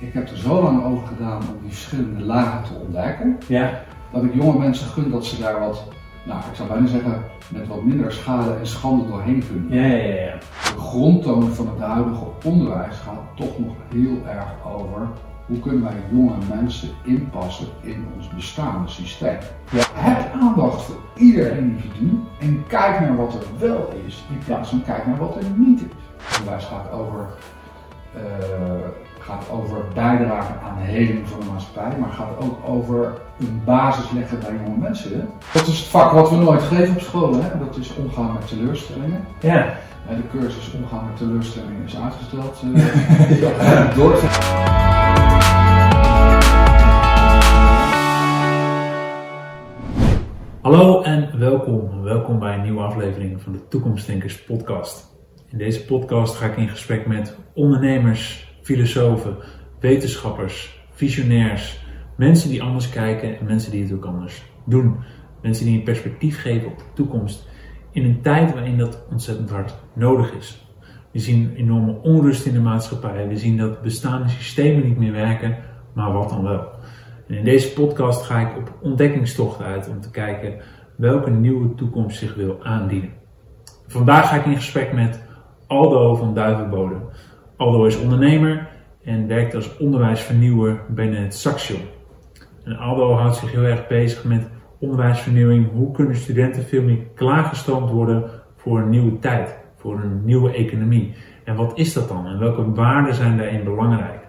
[0.00, 3.80] ik heb er zo lang over gedaan om die verschillende lagen te ontdekken, Ja.
[4.12, 5.84] dat ik jonge mensen gun dat ze daar wat,
[6.24, 9.82] nou ik zou bijna zeggen, met wat minder schade en schande doorheen kunnen.
[9.82, 10.38] Ja, ja, ja.
[10.74, 15.08] De grondtoon van het huidige onderwijs gaat toch nog heel erg over
[15.46, 19.38] hoe kunnen wij jonge mensen inpassen in ons bestaande systeem.
[19.70, 19.82] Ja.
[19.94, 24.82] Heb aandacht voor ieder individu en kijk naar wat er wel is in plaats van
[24.82, 26.38] kijk naar wat er niet is.
[26.38, 27.26] Onderwijs gaat over,
[28.14, 28.20] eh,
[29.20, 34.10] gaat over bijdragen aan de heling van de maatschappij, maar gaat ook over een basis
[34.10, 35.28] leggen bij jonge mensen.
[35.52, 37.58] Dat is het vak wat we nooit geven op school, hè?
[37.58, 39.24] dat is omgaan met teleurstellingen.
[39.40, 39.78] Ja.
[40.08, 42.62] Ja, de cursus omgaan met teleurstellingen is uitgesteld.
[42.74, 44.18] eh, door
[50.62, 52.02] Hallo en welkom.
[52.02, 55.08] Welkom bij een nieuwe aflevering van de Toekomstdenkers podcast.
[55.48, 59.36] In deze podcast ga ik in gesprek met ondernemers, filosofen,
[59.80, 61.84] wetenschappers, visionairs,
[62.16, 64.96] mensen die anders kijken en mensen die het ook anders doen.
[65.42, 67.48] Mensen die een perspectief geven op de toekomst
[67.92, 70.66] in een tijd waarin dat ontzettend hard nodig is.
[71.12, 73.28] We zien enorme onrust in de maatschappij.
[73.28, 75.56] We zien dat bestaande systemen niet meer werken,
[75.92, 76.68] maar wat dan wel.
[77.28, 80.60] En in deze podcast ga ik op ontdekkingstocht uit om te kijken
[80.96, 83.12] welke nieuwe toekomst zich wil aandienen.
[83.86, 85.22] Vandaag ga ik in gesprek met
[85.66, 86.96] Aldo van Duivenbode.
[87.60, 88.68] Aldo is ondernemer
[89.04, 91.80] en werkt als onderwijsvernieuwer binnen het Saxion.
[92.64, 95.70] En Aldo houdt zich heel erg bezig met onderwijsvernieuwing.
[95.72, 101.14] Hoe kunnen studenten veel meer klaargestoomd worden voor een nieuwe tijd, voor een nieuwe economie?
[101.44, 102.26] En wat is dat dan?
[102.26, 104.26] En welke waarden zijn daarin belangrijk?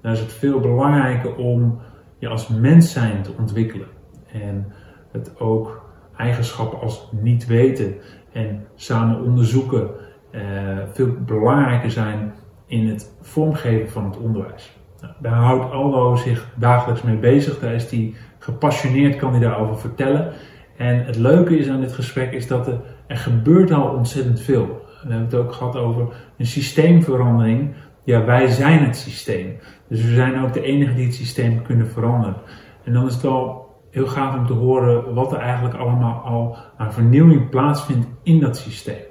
[0.00, 1.80] Daar is het veel belangrijker om
[2.18, 3.88] je als mens zijn te ontwikkelen.
[4.32, 4.72] En
[5.12, 7.94] het ook eigenschappen als niet weten
[8.32, 9.90] en samen onderzoeken
[10.30, 10.40] eh,
[10.92, 12.32] veel belangrijker zijn
[12.70, 14.78] in het vormgeven van het onderwijs.
[15.00, 17.58] Nou, daar houdt Aldo zich dagelijks mee bezig.
[17.58, 20.32] Daar is hij gepassioneerd, kan hij daarover vertellen.
[20.76, 24.66] En het leuke is aan dit gesprek is dat er, er gebeurt al ontzettend veel.
[25.02, 27.74] We hebben het ook gehad over een systeemverandering.
[28.04, 29.56] Ja, wij zijn het systeem.
[29.88, 32.36] Dus we zijn ook de enige die het systeem kunnen veranderen.
[32.84, 36.56] En dan is het wel heel gaaf om te horen wat er eigenlijk allemaal al
[36.76, 39.09] aan vernieuwing plaatsvindt in dat systeem.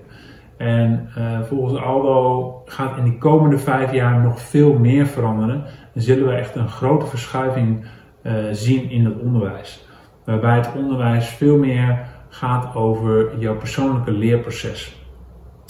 [0.59, 5.63] En uh, volgens Aldo gaat in de komende vijf jaar nog veel meer veranderen.
[5.93, 7.85] En zullen we echt een grote verschuiving
[8.23, 9.87] uh, zien in het onderwijs.
[10.25, 15.05] Waarbij het onderwijs veel meer gaat over jouw persoonlijke leerproces.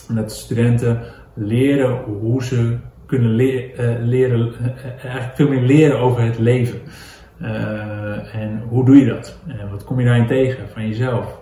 [0.08, 1.02] En dat studenten
[1.34, 4.54] leren hoe ze kunnen le uh, leren,
[5.02, 6.80] eigenlijk veel meer leren over het leven.
[8.34, 9.40] En hoe doe je dat?
[9.48, 11.40] En wat kom je daarin tegen van jezelf?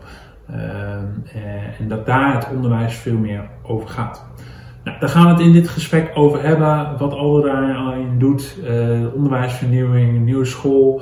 [1.78, 4.25] En dat daar het onderwijs veel meer over gaat.
[4.84, 6.97] Nou, daar gaan we het in dit gesprek over hebben.
[6.97, 8.56] Wat Aldo daarin doet.
[9.16, 11.02] onderwijsvernieuwing, nieuwe school.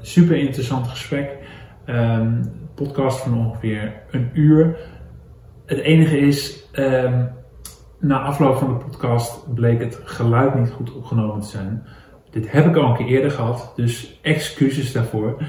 [0.00, 1.38] super interessant gesprek.
[2.74, 4.76] podcast van ongeveer een uur.
[5.66, 6.68] Het enige is,
[8.00, 11.82] na afloop van de podcast bleek het geluid niet goed opgenomen te zijn.
[12.30, 15.42] Dit heb ik al een keer eerder gehad, dus excuses daarvoor.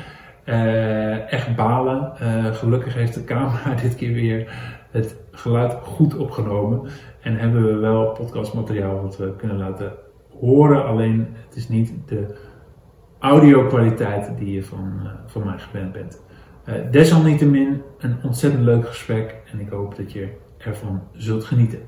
[0.46, 2.14] Uh, echt balen.
[2.22, 4.54] Uh, gelukkig heeft de camera dit keer weer
[4.92, 6.90] het geluid goed opgenomen.
[7.22, 9.94] En hebben we wel podcastmateriaal wat we kunnen laten
[10.40, 10.86] horen.
[10.86, 12.36] Alleen het is niet de
[13.20, 16.22] audio kwaliteit die je van, uh, van mij gewend bent.
[16.92, 19.42] desalniettemin een ontzettend leuk gesprek.
[19.52, 21.80] En ik hoop dat je ervan zult genieten.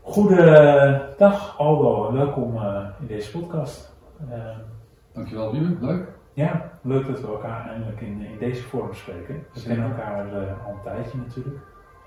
[0.00, 3.96] Goedendag Aldo en welkom uh, in deze podcast.
[4.30, 4.56] Uh,
[5.12, 6.17] Dankjewel Ruben, leuk.
[6.38, 9.46] Ja, leuk dat we elkaar eindelijk in, in deze vorm spreken.
[9.54, 11.56] We kennen elkaar uh, al een tijdje natuurlijk.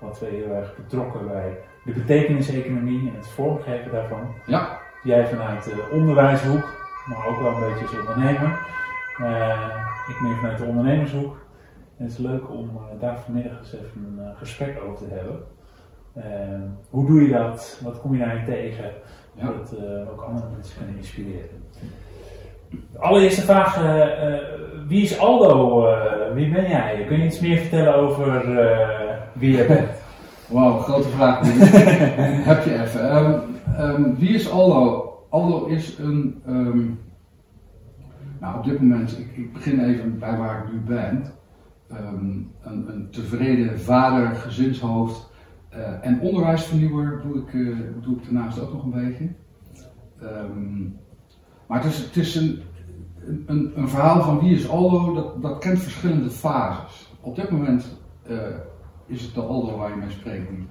[0.00, 4.34] Alle twee heel erg betrokken bij de betekeniseconomie en het vormgeven daarvan.
[4.46, 4.78] Ja.
[5.02, 6.64] Jij vanuit de onderwijshoek,
[7.06, 8.58] maar ook wel een beetje als ondernemer.
[10.08, 11.36] ik meer vanuit de ondernemershoek.
[11.96, 15.40] En het is leuk om daar vanmiddag eens even een gesprek over te hebben.
[16.16, 17.80] Uh, hoe doe je dat?
[17.82, 18.90] Wat kom je daarin tegen?
[19.34, 19.46] Ja.
[19.46, 19.76] Dat
[20.10, 21.62] ook andere mensen kunnen inspireren.
[22.92, 24.04] De allereerste vraag: uh,
[24.88, 25.86] wie is Aldo?
[26.34, 27.04] wie ben jij?
[27.08, 28.44] Kun je iets meer vertellen over
[29.32, 29.90] wie je bent?
[30.52, 31.40] Wauw, grote vraag.
[32.50, 33.16] Heb je even.
[33.16, 33.42] Um,
[33.80, 35.12] um, wie is Aldo?
[35.28, 36.42] Aldo is een.
[36.48, 37.00] Um,
[38.40, 41.32] nou, op dit moment, ik, ik, begin even bij waar ik nu ben.
[41.88, 45.30] Een, een tevreden vader, gezinshoofd.
[45.74, 49.28] Uh, en onderwijsvernieuwer doe ik, uh, doe ik daarnaast ook nog een beetje.
[51.72, 52.62] Maar het is, het is een,
[53.46, 57.12] een, een, verhaal van wie is Aldo, dat, dat kent verschillende fases.
[57.20, 57.98] Op dit moment
[58.30, 58.38] uh,
[59.06, 60.66] is het de Aldo waar je mee spreekt die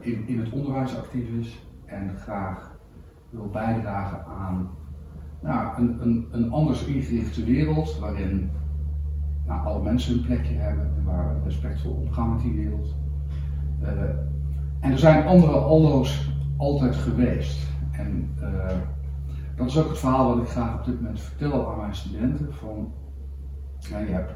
[0.00, 2.76] in, in het onderwijs actief is en graag
[3.30, 4.70] wil bijdragen aan
[5.40, 8.50] nou, een, een, een anders ingerichte wereld waarin
[9.46, 12.94] nou, alle mensen een plekje hebben en waar we respectvol omgaan met die wereld.
[13.82, 13.88] Uh,
[14.80, 17.70] en er zijn andere allo's altijd geweest.
[17.90, 18.30] En
[19.56, 22.54] dat is ook het verhaal wat ik graag op dit moment vertel aan mijn studenten.
[22.54, 22.92] Van,
[23.78, 24.32] ja, je, hebt,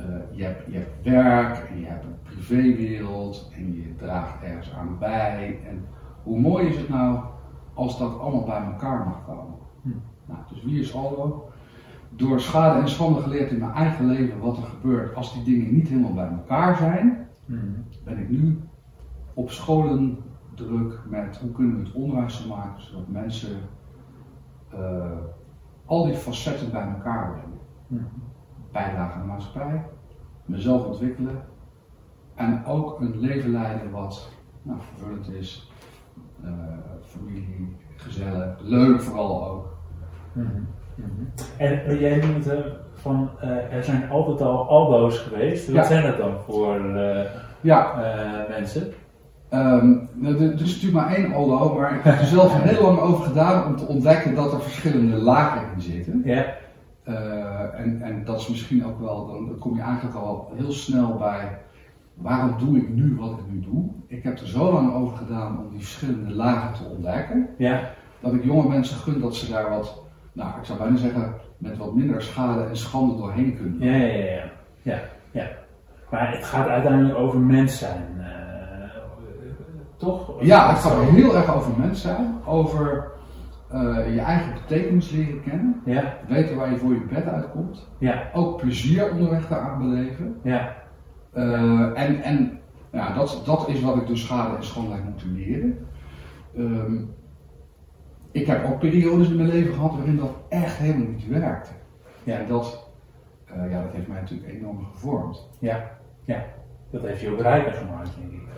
[0.00, 4.72] uh, je, hebt, je hebt werk en je hebt een privéwereld en je draagt ergens
[4.72, 5.60] aan bij.
[5.68, 5.84] En
[6.22, 7.18] hoe mooi is het nou
[7.74, 9.58] als dat allemaal bij elkaar mag komen?
[9.82, 9.88] Hm.
[10.26, 11.50] Nou, dus wie is Aldo?
[12.08, 15.74] Door schade en schande geleerd in mijn eigen leven wat er gebeurt als die dingen
[15.74, 17.54] niet helemaal bij elkaar zijn, hm.
[18.04, 18.60] ben ik nu
[19.34, 20.18] op scholen
[20.54, 23.58] druk met hoe kunnen we het onderwijs zo maken zodat mensen
[24.74, 25.10] uh,
[25.84, 27.58] al die facetten bij elkaar brengen.
[27.86, 28.08] Mm.
[28.72, 29.84] Bijdrage aan de maatschappij,
[30.44, 31.42] mezelf ontwikkelen
[32.34, 34.28] en ook een leven leiden wat
[34.62, 35.72] nou, vervullend is,
[36.44, 36.50] uh,
[37.02, 39.76] familie, gezellig, leuk vooral ook.
[40.32, 41.32] Mm -hmm.
[41.56, 42.58] En jij noemt uh,
[42.92, 43.30] van
[43.70, 45.66] er zijn altijd al aldo's geweest.
[45.66, 45.84] Wat ja.
[45.84, 46.80] zijn dat dan voor
[47.60, 47.94] ja.
[48.48, 48.92] mensen?
[49.54, 53.24] Um, er, is natuurlijk maar één Aldo, maar ik heb er zelf heel lang over
[53.24, 56.22] gedaan om te ontdekken dat er verschillende lagen in zitten.
[56.24, 56.46] Ja.
[57.08, 61.16] Uh, en, en dat is misschien ook wel, dan kom je eigenlijk al heel snel
[61.16, 61.58] bij
[62.14, 63.88] waarom doe ik nu wat ik nu doe.
[64.06, 67.90] Ik heb er zo lang over gedaan om die verschillende lagen te ontdekken, ja.
[68.20, 70.02] dat ik jonge mensen gun dat ze daar wat,
[70.32, 73.90] nou ik zou bijna zeggen, met wat minder schade en schande doorheen kunnen.
[73.90, 74.50] Ja, ja, ja.
[74.82, 75.00] ja,
[75.30, 75.48] ja.
[76.10, 78.19] Maar het gaat uiteindelijk over mens zijn.
[80.00, 80.42] Toch?
[80.42, 83.10] Ja, het gaat heel erg over mens zijn, over
[83.72, 86.16] uh, je eigen betekenis leren kennen, ja.
[86.28, 88.30] weten waar je voor je bed uitkomt, ja.
[88.32, 90.36] ook plezier onderweg daaraan beleven.
[90.42, 90.76] Ja.
[91.34, 92.60] Uh, en en
[92.92, 95.86] ja, dat, dat is wat ik dus schade en schoonheid moet leren.
[96.58, 97.14] Um,
[98.30, 101.70] ik heb ook periodes in mijn leven gehad waarin dat echt helemaal niet werkte.
[102.24, 102.38] Ja.
[102.38, 102.90] En dat,
[103.56, 105.48] uh, ja, dat heeft mij natuurlijk enorm gevormd.
[105.58, 105.90] Ja,
[106.24, 106.44] ja.
[106.90, 108.48] Dat heeft je ook rijker gemaakt, denk ik.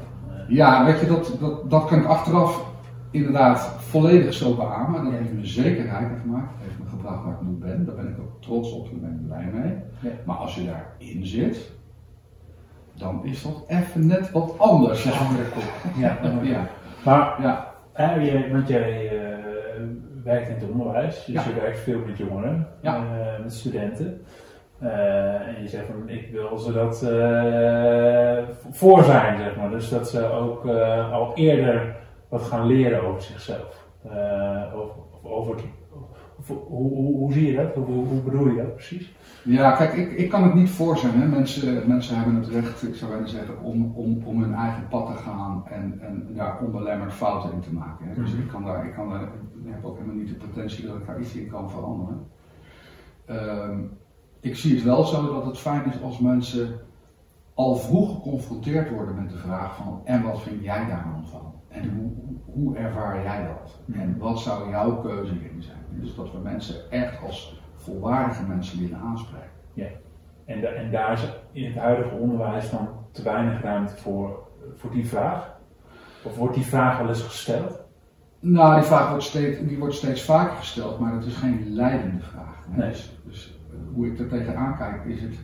[0.49, 2.71] Ja, weet je, dat, dat, dat kan ik achteraf
[3.11, 5.05] inderdaad volledig zo beamen.
[5.05, 6.51] Dat heeft me zeker rijker gemaakt.
[6.53, 7.85] Dat heeft me gebracht waar ik nu ben.
[7.85, 9.75] Daar ben ik ook trots op en ben ik blij mee.
[10.01, 10.19] Ja.
[10.25, 11.71] Maar als je daarin zit,
[12.95, 15.05] dan is dat even net wat anders.
[15.05, 15.13] Ja,
[15.97, 16.19] ja.
[16.43, 16.69] ja.
[17.05, 17.71] Maar, ja.
[17.97, 19.37] Uh, want jij uh,
[20.25, 22.97] werkt in het onderwijs, dus je werkt veel met jongeren, ja.
[22.97, 24.21] uh, met studenten.
[24.83, 29.71] Uh, en je zegt van ik wil ze dat uh, voor zijn, zeg maar.
[29.71, 31.97] Dus dat ze ook uh, al eerder
[32.29, 33.87] wat gaan leren over zichzelf.
[34.75, 34.91] of,
[35.23, 35.57] of, over
[36.39, 37.75] of, hoe, hoe, hoe, zie je dat?
[37.75, 39.15] Hoe, hoe, bedoel je dat precies?
[39.45, 41.21] Ja, kijk, ik, ik kan het niet voor zijn.
[41.21, 41.27] Hè.
[41.27, 45.07] Mensen, mensen hebben het recht, ik zou willen zeggen, om, om, om hun eigen pad
[45.07, 48.07] te gaan en, en daar onbelemmerd fouten in te maken.
[48.07, 48.15] Hè.
[48.15, 48.45] Dus mm -hmm.
[48.45, 49.29] ik kan daar, ik kan daar, ik
[49.65, 52.27] heb ook helemaal niet de potentie dat ik daar iets in kan veranderen.
[53.31, 54.01] Um,
[54.43, 56.81] ik zie het wel zo dat het fijn is als mensen
[57.55, 61.55] al vroeg geconfronteerd worden met de vraag van en wat vind jij daar dan van?
[61.69, 62.13] En hoe,
[62.45, 63.81] hoe ervaar jij dat?
[63.93, 65.85] En wat zou jouw keuze in zijn?
[65.91, 69.49] Dus dat we mensen echt als volwaardige mensen willen aanspreken.
[69.73, 69.87] Ja.
[70.45, 75.07] En, en daar is in het huidige onderwijs dan te weinig ruimte voor, voor die
[75.07, 75.61] vraag?
[76.25, 77.81] Of wordt die vraag wel eens gesteld?
[78.41, 82.23] Nou, die vraag wordt steeds, die wordt steeds vaker gesteld, maar het is geen leidende
[82.23, 82.69] vraag.
[82.69, 82.89] Nee.
[82.89, 83.61] Dus, dus
[83.95, 85.35] hoe ik er tegenaan kijk, is het.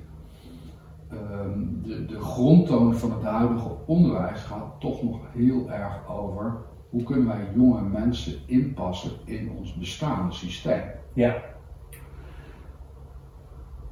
[1.08, 6.56] Ehm, de, de grondtoon van het huidige onderwijs gaat toch nog heel erg over
[6.90, 10.82] hoe kunnen wij jonge mensen inpassen in ons bestaande systeem.
[11.12, 11.36] Ja.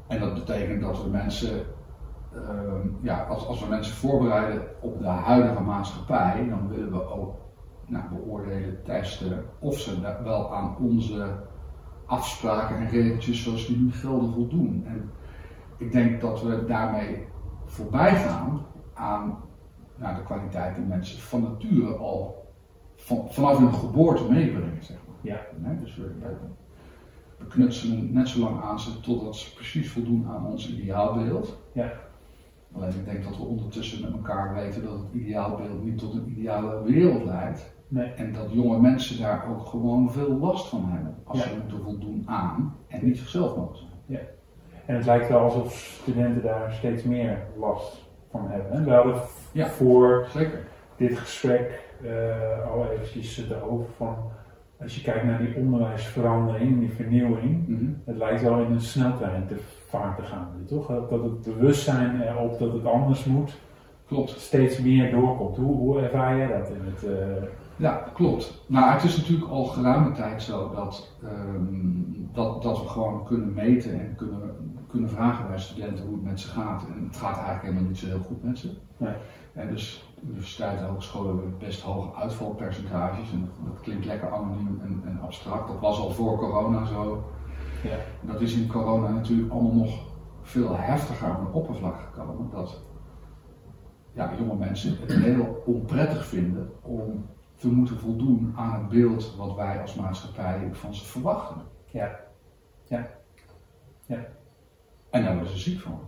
[0.06, 1.62] En dat betekent dat we mensen,
[2.34, 7.34] ehm, ja, als, als we mensen voorbereiden op de huidige maatschappij, dan willen we ook
[7.86, 11.36] nou, beoordelen, testen of ze wel aan onze
[12.06, 14.84] afspraken en regeltjes zoals die nu gelden voldoen.
[14.86, 15.10] En
[15.76, 17.26] ik denk dat we daarmee
[17.64, 19.38] voorbij gaan aan
[19.96, 22.46] nou, de kwaliteit die mensen van nature al
[22.96, 24.84] van, vanaf hun geboorte meebrengen.
[24.84, 25.16] Zeg maar.
[25.20, 25.40] ja.
[25.56, 26.14] Nee, dus we,
[27.38, 31.58] we, knutselen net zo lang aan ze totdat ze precies voldoen aan ons ideaalbeeld.
[31.72, 31.92] Ja.
[32.72, 36.30] Alleen ik denk dat we ondertussen met elkaar weten dat het ideaalbeeld niet tot een
[36.30, 37.74] ideale wereld leidt.
[37.88, 38.06] Nee.
[38.06, 41.14] En dat jonge mensen daar ook gewoon veel last van hebben.
[41.24, 43.90] Als ze moeten voldoen aan en niet zichzelf mogen zijn.
[44.06, 44.18] Ja.
[44.86, 48.84] En het lijkt wel alsof studenten daar steeds meer last van hebben.
[48.84, 49.14] We hadden
[49.52, 50.66] ja, voor zeker.
[50.96, 54.16] dit gesprek uh, al eventjes erover van
[54.80, 58.02] als je kijkt naar die onderwijsverandering, die vernieuwing, mm -hmm.
[58.04, 59.56] het lijkt wel in een sneltrein te
[59.88, 60.86] vaart te gaan, toch?
[60.86, 63.56] Dat het bewustzijn erop dat het anders moet,
[64.06, 65.56] klopt, steeds meer doorkomt.
[65.56, 67.42] Hoe, hoe ervaar jij dat in het, uh,
[67.76, 68.62] Ja, klopt.
[68.66, 71.64] Nou, het is natuurlijk al geruime tijd zo dat, ehm,
[72.32, 74.56] dat, dat we gewoon kunnen meten en kunnen,
[74.88, 76.86] kunnen vragen bij studenten hoe het met ze gaat.
[76.94, 78.76] En het gaat eigenlijk helemaal niet zo heel goed met ze.
[78.96, 79.14] Nee.
[79.52, 83.32] En dus universiteiten en hogescholen hebben best hoge uitvalpercentages.
[83.32, 85.68] En dat klinkt lekker anoniem en, en abstract.
[85.68, 87.24] Dat was al voor corona zo.
[87.82, 87.96] Ja.
[88.20, 90.04] En dat is in corona natuurlijk allemaal nog
[90.42, 92.50] veel heftiger aan de oppervlak gekomen.
[92.50, 92.80] Dat
[94.12, 97.24] ja, jonge mensen het heel onprettig vinden om
[97.56, 101.62] te moeten voldoen aan het beeld wat wij als maatschappij van ze verwachten.
[101.86, 102.20] Ja.
[102.84, 103.08] Ja.
[104.06, 104.26] Ja.
[105.10, 106.00] En daar worden ze ziek van.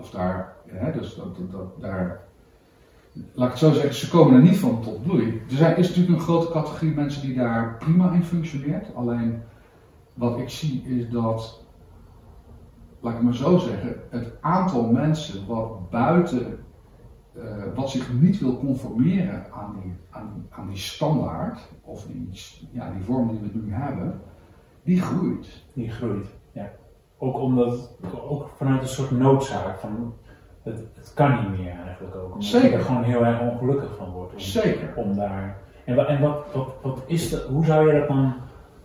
[0.00, 2.20] Of daar, hè, dus dat, dat, dat- daar,
[3.32, 5.42] laat ik het zo zeggen, ze komen er niet van tot bloei.
[5.50, 8.94] Er zijn, is natuurlijk een grote categorie mensen die daar prima in functioneert.
[8.94, 9.42] Alleen
[10.14, 11.64] wat ik zie is dat,
[13.00, 16.63] laat ik maar zo zeggen, het aantal mensen wat buiten,
[17.34, 22.28] eh, wat zich niet wil conformeren aan die, aan, aan die standaard, of die,
[22.70, 24.20] ja, die vorm die we nu hebben,
[24.82, 25.62] die groeit.
[25.72, 26.26] Die groeit.
[26.52, 26.70] Ja.
[27.18, 27.96] Ook omdat,
[28.28, 30.14] ook vanuit een soort noodzaak van
[30.62, 32.32] het, het kan niet meer eigenlijk ook.
[32.32, 32.70] Omdat Zeker.
[32.70, 34.32] je er gewoon heel erg ongelukkig van wordt.
[34.32, 34.92] Om, Zeker.
[34.96, 35.56] om daar.
[35.84, 38.34] En, en wat, wat, wat is dat, hoe zou je dat dan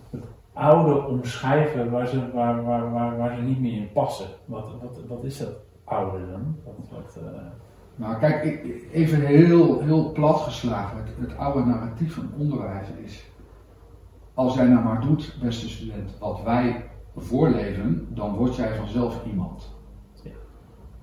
[0.09, 4.27] het oude omschrijven waar ze, waar, waar, waar, waar ze niet meer in passen?
[4.45, 5.53] Wat, wat, wat is dat
[5.83, 6.55] oude dan?
[6.65, 7.39] Wat, wat, eh,
[7.99, 8.59] Nou, kijk,
[8.91, 10.97] even heel, heel plat geslagen.
[10.97, 13.25] Het, het oude narratief van onderwijs is.
[14.33, 19.75] Als jij nou maar doet, beste student, wat wij voorleven, dan word jij vanzelf iemand.
[20.23, 20.31] Ja.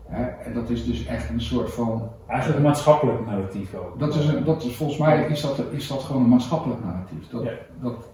[0.07, 2.09] Hè, en dat is dus echt een soort van.
[2.27, 3.99] eigenlijk een maatschappelijk narratief ook.
[3.99, 7.29] Dat is, een, dat is volgens mij is dat, is dat gewoon een maatschappelijk narratief.
[7.29, 7.53] Dat, Ja.
[7.81, 8.09] dat,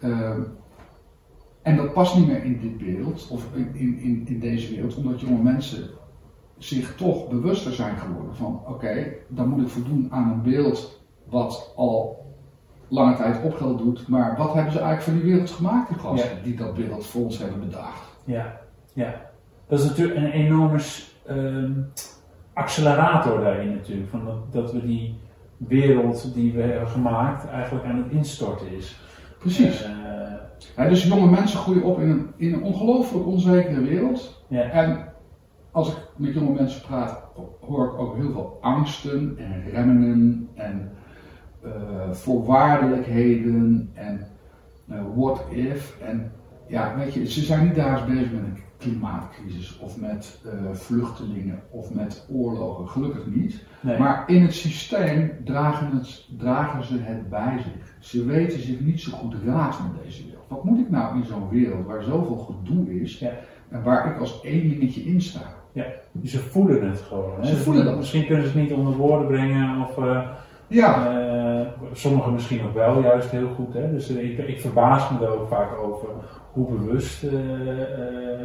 [0.00, 0.40] ehm,
[1.62, 4.96] en dat past niet meer in dit beeld, of in, in, in, in deze wereld,
[4.96, 5.90] omdat jonge mensen
[6.64, 11.72] zich toch bewuster zijn geworden van: oké, dan moet ik voldoen aan een beeld wat
[11.76, 12.26] al
[12.88, 16.42] lange tijd opgeld doet, maar wat hebben ze eigenlijk van die wereld gemaakt, die gasten,
[16.42, 18.02] die dat beeld voor ons hebben bedacht?
[18.24, 18.60] Ja,
[18.92, 19.30] ja.
[19.66, 20.80] Dat is natuurlijk een enorme
[21.26, 21.72] ehm,
[22.52, 24.10] accelerator daarin natuurlijk.
[24.10, 25.18] Van dat, dat we die
[25.56, 29.00] wereld die we hebben gemaakt eigenlijk aan het instorten is.
[29.38, 29.84] Precies.
[30.76, 34.44] Eh, dus jonge mensen groeien op in een, in een ongelooflijk onzekere wereld.
[34.48, 35.11] ja, En
[35.72, 37.22] als ik met jonge mensen praat,
[37.60, 40.90] hoor ik ook heel veel angsten en remmingen en
[41.62, 44.26] eh, voorwaardelijkheden en
[44.88, 45.96] eh, what if.
[46.00, 46.32] En
[46.68, 50.72] ja, weet je, ze zijn niet daar eens bezig met een klimaatcrisis of met eh,
[50.72, 53.64] vluchtelingen of met oorlogen, gelukkig niet.
[53.80, 53.98] nee.
[53.98, 57.96] Maar in het systeem dragen, het, dragen ze het bij zich.
[58.00, 60.44] Ze weten zich niet zo goed raad met deze wereld.
[60.48, 63.30] Wat moet ik nou in zo'n wereld waar zoveel gedoe is Ja.
[63.68, 65.61] en waar ik als eenlingetje in sta?
[66.24, 67.30] Ze voelen het gewoon.
[67.40, 67.46] Hè?
[67.46, 67.96] Ze voelen dat.
[67.96, 70.20] Misschien kunnen ze het niet onder woorden brengen of eh,
[70.66, 73.74] Ja, eh, sommigen misschien ook wel juist heel goed.
[73.74, 73.92] Hè?
[73.92, 76.08] Dus eh, ik, ik verbaas me er ook vaak over
[76.52, 77.26] hoe bewust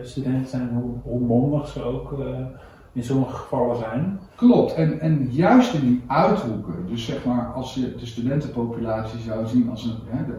[0.01, 2.15] studenten zijn, hoe, hoe mondig ze ook
[2.93, 4.19] in sommige gevallen zijn.
[4.35, 4.73] klopt.
[4.73, 9.69] En, en juist in die uithoeken, dus zeg maar als je de studentenpopulatie zou zien
[9.69, 10.37] als een, hè, de,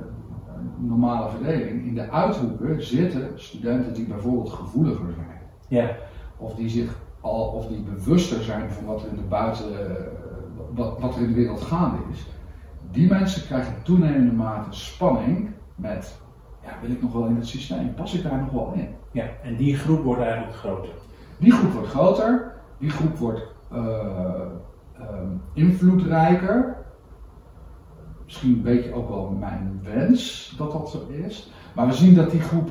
[0.56, 5.40] een normale verdeling, in de uithoeken zitten studenten die bijvoorbeeld gevoeliger zijn.
[5.68, 5.96] Ja,
[6.38, 10.04] of die zich al, of die bewuster zijn van wat er in de buiten, eh,
[10.74, 12.26] wat, wat er in de wereld gaande is.
[12.90, 16.18] Die mensen krijgen toenemende mate spanning met,
[16.62, 17.94] ja, wil ik nog wel in het systeem?
[17.94, 18.88] Pas ik daar nog wel in?
[19.10, 20.90] ja, en die groep wordt eigenlijk groter.
[21.38, 24.40] Die groep wordt groter, die groep wordt eh,
[24.98, 26.76] ehm, invloedrijker.
[28.24, 31.50] Misschien een beetje ook wel mijn wens dat dat zo is.
[31.74, 32.70] Maar we zien dat die groep,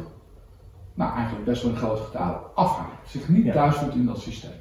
[0.97, 3.09] nou eigenlijk best wel in grote getalen, afhaakt.
[3.09, 3.53] Zich niet Ja.
[3.53, 4.51] thuis voelt in dat systeem.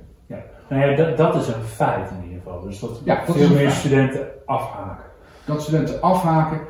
[0.68, 2.60] Nou ja, dat, dat is een feit in ieder geval.
[2.60, 3.72] Dus dat, Ja, dat veel een meer feit.
[3.72, 5.04] studenten afhaken.
[5.44, 6.60] dat studenten afhaken.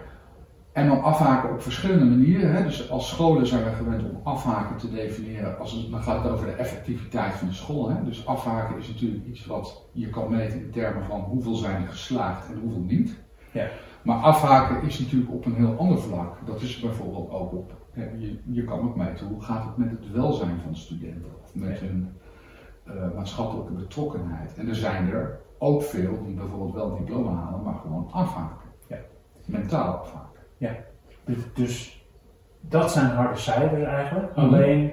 [0.73, 2.55] En dan afhaken op verschillende manieren.
[2.55, 2.63] Hè.
[2.63, 5.59] Dus als scholen zijn we gewend om afhaken te definiëren.
[5.59, 7.89] Als het, dan gaat het over de effectiviteit van de school.
[7.89, 8.05] Hè.
[8.05, 11.89] Dus afhaken is natuurlijk iets wat je kan meten in termen van hoeveel zijn er
[11.89, 13.17] geslaagd en hoeveel niet.
[13.53, 13.67] Ja.
[14.03, 16.37] Maar afhaken is natuurlijk op een heel ander vlak.
[16.47, 17.73] Dat is bijvoorbeeld ook op.
[18.19, 21.31] Je, je kan ook meten hoe gaat het met het welzijn van studenten.
[21.43, 21.87] Of met Ja.
[21.87, 22.09] hun
[22.85, 24.55] eh, maatschappelijke betrokkenheid.
[24.57, 28.67] En er zijn er ook veel die bijvoorbeeld wel een diploma halen, maar gewoon afhaken.
[28.88, 28.97] Ja.
[29.47, 30.25] Mentaal afhaken.
[31.25, 32.07] Dus, dus
[32.61, 34.37] dat zijn harde cijfers eigenlijk.
[34.37, 34.41] Mhm.
[34.47, 34.93] Alleen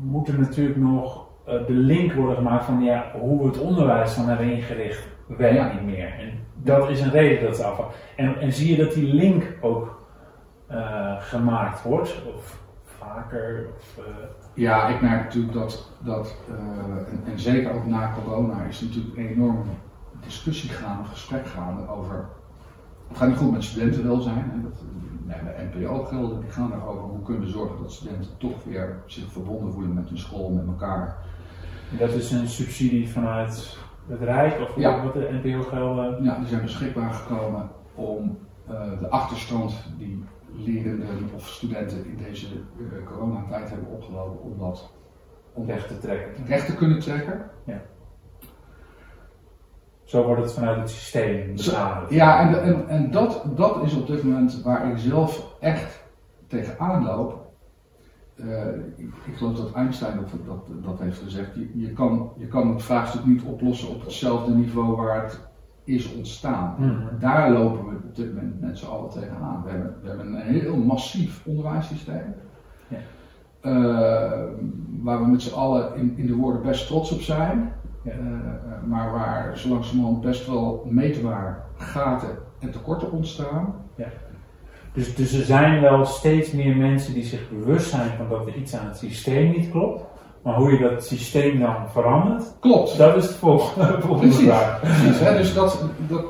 [0.00, 4.16] moet er natuurlijk nog eh, de link worden gemaakt van ja, hoe we het onderwijs
[4.16, 5.72] dan hebben ingericht, werkt Ja.
[5.72, 6.12] niet meer.
[6.18, 6.30] En
[6.62, 7.92] dat is een reden dat ze afvallen.
[8.16, 10.02] En, en zie je dat die link ook
[10.74, 12.22] eh, gemaakt wordt?
[12.36, 13.66] Of vaker?
[13.76, 14.12] Of, eh,
[14.54, 19.16] Ja, ik merk natuurlijk dat, dat eh, en, en zeker ook na corona, is natuurlijk
[19.16, 19.62] een enorme
[20.20, 22.28] discussie gaande, gesprek gaande over
[23.08, 24.50] het gaat niet goed met studentenwelzijn.
[24.52, 24.82] En dat,
[25.24, 29.32] nee, de NPO-gelden die gaan erover hoe kunnen we zorgen dat studenten toch weer zich
[29.32, 31.16] verbonden voelen met hun school, met elkaar.
[31.98, 33.78] Dat is een subsidie vanuit
[34.08, 35.02] het Rijk of Ja.
[35.04, 36.24] wat de NPO-gelden?
[36.24, 38.38] Ja, die zijn beschikbaar gekomen om
[39.00, 44.92] de achterstand die lerenden of studenten in deze eh, coronatijd hebben opgelopen, om dat
[45.52, 46.46] om Weg te trekken.
[46.46, 47.50] recht te kunnen trekken.
[50.04, 52.10] Zo wordt het vanuit het systeem benaderd.
[52.10, 56.04] Ja, en, en, en dat, dat is op dit moment waar ik zelf echt
[56.46, 57.52] tegenaan loop.
[58.36, 61.54] Eh, ik, ik geloof dat Einstein dat, dat, dat heeft gezegd.
[61.54, 65.40] Je, je, kan, je kan het vraagstuk niet oplossen op hetzelfde niveau waar het
[65.84, 66.74] is ontstaan.
[66.78, 67.18] Mhm.
[67.18, 69.62] Daar lopen we op dit moment met z'n allen tegenaan.
[69.64, 72.34] We hebben, we hebben een heel massief onderwijssysteem.
[72.88, 72.96] Ja.
[73.60, 74.42] Eh,
[75.02, 77.72] waar we met z'n allen in, in de woorden best trots op zijn.
[78.02, 78.10] Ja.
[78.10, 83.74] Eh, maar waar zo langzamerhand best wel meetbaar gaten en tekorten ontstaan.
[84.92, 88.56] Dus, dus er zijn wel steeds meer mensen die zich bewust zijn van dat er
[88.56, 90.04] iets aan het systeem niet klopt.
[90.44, 92.96] Maar hoe je dat systeem dan verandert, Klopt.
[92.98, 94.46] dat is de volgende, volgende Precies.
[94.46, 94.80] vraag.
[94.80, 95.36] Precies, hè?
[95.36, 96.24] Dus dat, dat,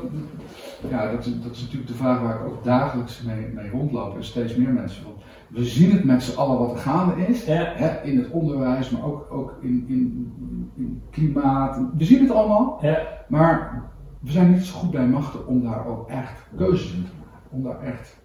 [0.90, 4.16] ja, dat, is, dat is natuurlijk de vraag waar ik ook dagelijks mee, mee rondloop.
[4.16, 5.12] En steeds meer mensen van.
[5.48, 7.44] We zien het met z'n allen wat er gaande is.
[7.44, 8.02] Ja, Hè?
[8.02, 10.32] In het onderwijs, maar ook, ook in, in,
[10.76, 11.80] in klimaat.
[11.96, 12.78] We zien het allemaal.
[12.80, 13.82] ja, Maar
[14.20, 17.48] we zijn niet zo goed bij machten om daar ook echt keuzes in te maken.
[17.50, 18.16] Om daar echt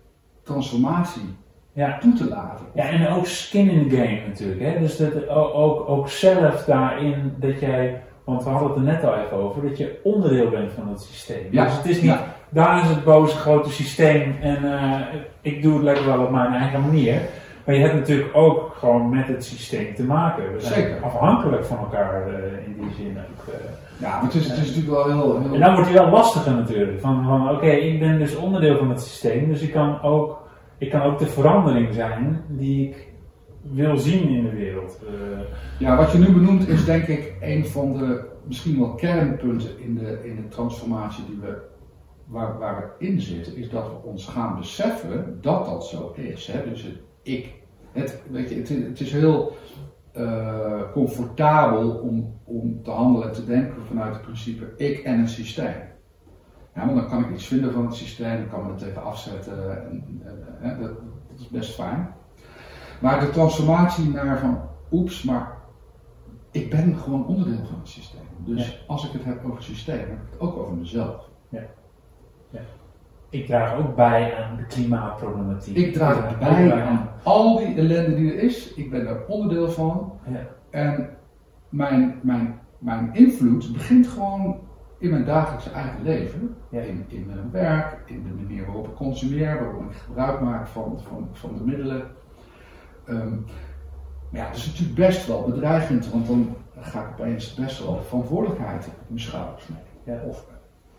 [0.43, 1.21] transformatie
[1.79, 1.97] ja.
[2.01, 2.65] toe te laten.
[2.73, 4.61] Ja, en ook skin in the game natuurlijk.
[4.61, 4.79] Hè?
[4.79, 9.15] Dus dat ook, ook zelf daarin dat jij, want we hadden het er net al
[9.15, 11.47] even over, dat je onderdeel bent van dat systeem.
[11.51, 12.23] Ja, Dus het is niet, ja.
[12.49, 14.99] daar is het boze grote systeem en eh,
[15.41, 17.21] ik doe het lekker wel op mijn eigen manier.
[17.65, 20.53] Maar je hebt natuurlijk ook gewoon met het systeem te maken.
[20.53, 21.03] We zijn Zeker.
[21.03, 22.33] afhankelijk van elkaar eh,
[22.65, 23.53] in die zin ook.
[23.53, 23.59] eh.
[24.01, 25.41] Ja, maar het is, het is natuurlijk wel heel.
[25.41, 27.01] heel En dan wordt het wel lastiger natuurlijk.
[27.01, 30.48] Van, van oké, ik ben dus onderdeel van het systeem, dus ik kan, ook,
[30.79, 33.07] ik kan ook de verandering zijn die ik
[33.61, 34.99] wil zien in de wereld.
[35.07, 35.39] Eh,
[35.79, 39.95] Ja, wat je nu benoemt is denk ik een van de misschien wel kernpunten in
[39.95, 41.57] de, in de transformatie die we,
[42.25, 46.51] waar, waar we in zitten, is dat we ons gaan beseffen dat dat zo is.
[46.69, 47.57] Dus het ik.
[47.91, 48.55] Het, weet je,
[48.87, 49.55] het is heel
[50.11, 55.29] eh, comfortabel om, om te handelen en te denken vanuit het principe ik en het
[55.29, 55.88] systeem.
[56.79, 59.03] Ja, maar dan kan ik iets vinden van het systeem, dan kan ik het tegen
[59.03, 59.81] afzetten.
[59.87, 60.91] En, en, hè, dat,
[61.29, 62.09] dat is best fijn.
[62.99, 64.61] Maar de transformatie naar van,
[64.91, 65.57] oeps, maar
[66.51, 68.21] ik ben gewoon onderdeel van het systeem.
[68.37, 71.29] Dus als ik het heb over het systeem, heb ik het ook over mezelf.
[73.29, 75.77] ik draag ook bij aan de klimaatproblematiek.
[75.77, 78.73] Ik draag bij aan al die ellende die er is.
[78.73, 80.13] Ik ben daar onderdeel van.
[80.27, 80.47] Ja.
[80.69, 81.09] En
[81.69, 84.59] mijn, mijn, mijn invloed begint gewoon
[84.99, 86.55] in mijn dagelijkse eigen leven.
[86.69, 86.81] Ja.
[86.81, 90.99] In, in mijn werk, in de manier waarop ik consumeer, waarop ik gebruik maak van,
[91.09, 92.03] van, van de middelen.
[93.05, 93.29] Ehm,
[94.29, 98.01] maar ja, het is natuurlijk best wel bedreigend, want dan ga ik opeens best wel
[98.01, 100.21] verantwoordelijkheid op mijn schouders nemen.
[100.21, 100.27] Ja.
[100.27, 100.45] Of,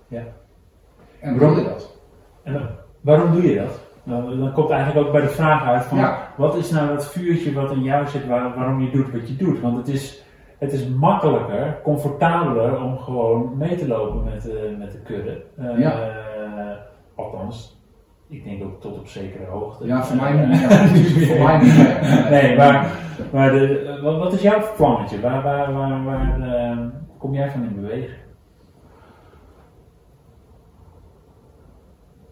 [0.09, 0.23] Ja.
[1.21, 1.97] En wil je dat?
[2.43, 2.69] En dan-
[3.01, 3.81] waarom doe je dat?
[4.05, 6.29] Dan, dan komt eigenlijk ook bij de vraag uit van Ja.
[6.37, 9.37] wat is nou dat vuurtje wat in jou zit waar- waarom je doet wat je
[9.37, 9.61] doet?
[9.61, 10.25] Want het is,
[10.61, 15.43] het is makkelijker, comfortabeler om gewoon mee te lopen met, de met de kudde.
[15.57, 16.09] Eh, Ja.
[17.15, 17.83] althans,
[18.29, 19.87] ik denk ook tot op zekere hoogte.
[19.87, 21.59] Ja, voor mij Eh, niet voor mij.
[22.31, 22.93] Nee, maar,
[23.33, 25.21] maar de, eh, wat, wat is jouw plannetje?
[25.21, 26.79] Waar, waar, waar, waar eh,
[27.19, 28.19] kom jij van in beweging?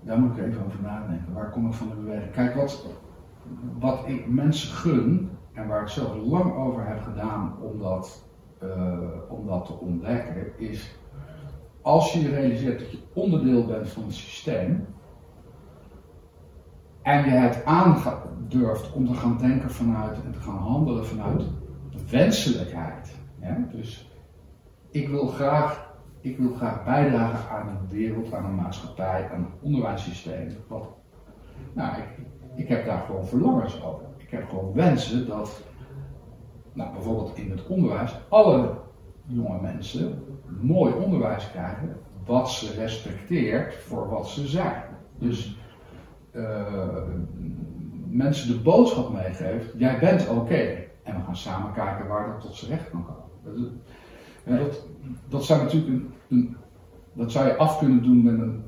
[0.01, 1.35] Daar moet ik even over nadenken.
[1.35, 2.33] Waar kom ik van de beweging?
[2.33, 2.87] Kijk, wat,
[3.79, 8.25] wat ik mensen gun, en waar ik zelf lang over heb gedaan om dat,
[8.59, 10.97] eh, om dat te ontdekken, is
[11.83, 14.87] als je realiseert dat je onderdeel bent van het systeem
[17.03, 21.43] en je het aandurft om te gaan denken vanuit en te gaan handelen vanuit
[22.11, 23.17] wenselijkheid.
[23.73, 24.11] Dus
[24.91, 25.87] ik wil graag
[26.21, 30.49] ik wil graag bijdragen aan een wereld, aan een maatschappij, aan een onderwijssysteem.
[31.73, 32.05] Nou, ik,
[32.55, 34.08] ik heb daar gewoon verlangens over.
[34.29, 35.63] Ik heb gewoon wensen dat,
[36.73, 38.75] nou, bijvoorbeeld in het onderwijs, alle
[39.27, 40.25] jonge mensen
[40.61, 44.83] mooi onderwijs krijgen, wat ze respecteert voor wat ze zijn.
[45.19, 45.59] Dus
[46.31, 47.03] eh,
[48.09, 50.87] mensen de boodschap meegeeft, jij bent oké.
[51.03, 53.73] En we gaan samen kijken waar dat tot zijn recht kan komen.
[54.45, 54.87] Dat, dat,
[55.29, 56.57] dat zou natuurlijk een,
[57.13, 58.65] dat zou je af kunnen doen met een,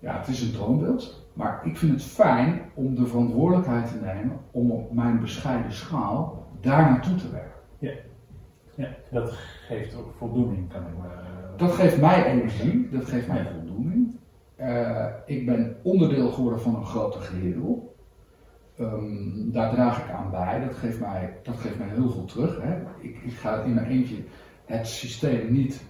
[0.00, 4.38] ja, het is een droombeeld, maar ik vind het fijn om de verantwoordelijkheid te nemen
[4.50, 7.60] om op mijn bescheiden schaal daar naartoe te werken.
[8.74, 9.30] Ja, dat
[9.66, 11.08] geeft ook voldoening, kan ik me.
[11.56, 14.16] Dat geeft mij energie, dat geeft mij voldoening.
[14.56, 17.94] eh, ik ben onderdeel geworden van een groter geheel.
[18.76, 20.60] Ehm, daar draag ik aan bij.
[20.60, 22.62] Dat geeft mij, dat geeft mij heel veel terug.
[22.62, 22.74] Hè.
[23.00, 24.16] Ik, ik ga in mijn eentje
[24.64, 25.84] het systeem niet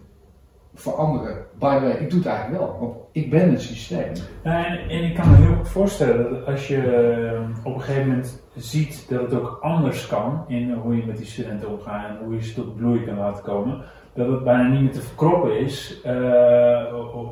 [0.79, 1.37] veranderen.
[1.59, 4.13] By the way, ik doe het eigenlijk wel, want ik ben het systeem.
[4.45, 7.81] Ja, en, en ik kan me heel goed voorstellen dat als je eh, op een
[7.81, 12.09] gegeven moment ziet dat het ook anders kan in hoe je met die studenten omgaat
[12.09, 13.83] en hoe je ze tot bloei kan laten komen,
[14.15, 16.13] dat het bijna niet meer te verkroppen is uh,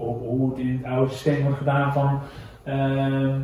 [0.00, 2.20] hoe het in het oude systeem wordt gedaan van
[2.64, 3.34] uh,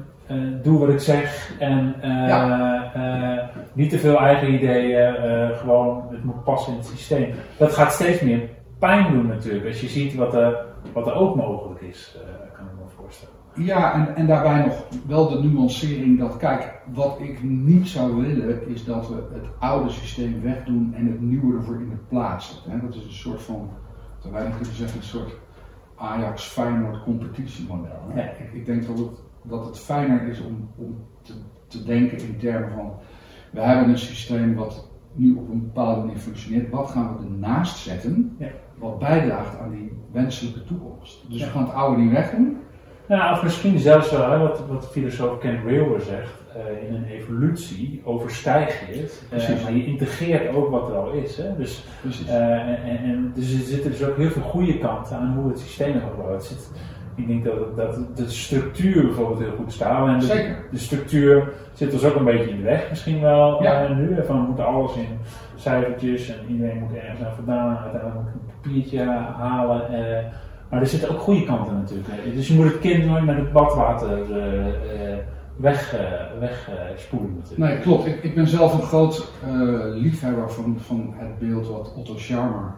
[0.63, 3.51] doe wat ik zeg en ja.
[3.73, 5.15] niet te veel eigen ideeën,
[5.57, 7.35] gewoon het moet passen in het systeem.
[7.57, 8.49] Dat gaat steeds meer
[8.87, 12.19] pijn doen natuurlijk, als je ziet wat er, wat er ook mogelijk is,
[12.57, 13.35] kan ik me voorstellen.
[13.55, 18.69] Ja, en, en daarbij nog wel de nuancering dat, kijk, wat ik niet zou willen
[18.69, 22.81] is dat we het oude systeem wegdoen en het nieuwe ervoor in de plaats zetten.
[22.81, 23.71] Dat is een soort van,
[24.31, 25.33] wij kunnen zeggen, een soort
[25.97, 28.13] Ajax-Feyenoord competitiemodel.
[28.15, 28.23] Ja.
[28.23, 31.33] Ik, ik, denk dat het, dat het fijner is om, om te,
[31.67, 32.93] te denken in termen van,
[33.51, 37.77] we hebben een systeem wat nu op een bepaalde manier functioneert, wat gaan we ernaast
[37.77, 38.49] zetten, ja.
[38.83, 41.25] Wat bijdraagt aan die wenselijke toekomst.
[41.29, 42.57] Dus we gaan het oude niet wegdoen,
[43.09, 48.01] nou, of misschien zelfs wel, wat, wat filosoof Ken Wilber zegt, uh, in een evolutie
[48.05, 51.37] overstijg je het, uh, maar je integreert ook wat er al is.
[51.37, 51.57] Hè?
[51.57, 51.85] Dus,
[52.27, 55.59] uh, en, en, dus er zitten dus ook heel veel goede kanten aan hoe het
[55.59, 56.71] systeem er gebouwd zit.
[57.15, 60.09] Ik denk dat, dat de structuur bijvoorbeeld heel goed staat.
[60.09, 60.57] En de, Zeker.
[60.71, 63.89] de structuur zit ons ook een beetje in de weg misschien wel ja.
[63.89, 64.17] nu.
[64.27, 65.19] Van we moeten alles in
[65.63, 67.77] cijfertjes en iedereen moet ergens aan vandaan.
[67.77, 69.05] Uiteindelijk moet een papiertje
[69.37, 69.91] halen.
[70.69, 72.35] Maar er zitten ook goede kanten natuurlijk.
[72.35, 75.19] Dus je moet het kind nooit met het badwater uh, uh,
[75.57, 75.97] weg,
[76.39, 77.71] wegspoelen natuurlijk.
[77.71, 78.07] Nee, klopt.
[78.07, 79.33] Ik, ik ben zelf een groot
[79.95, 82.75] liefhebber van, van het beeld wat Otto Scharmer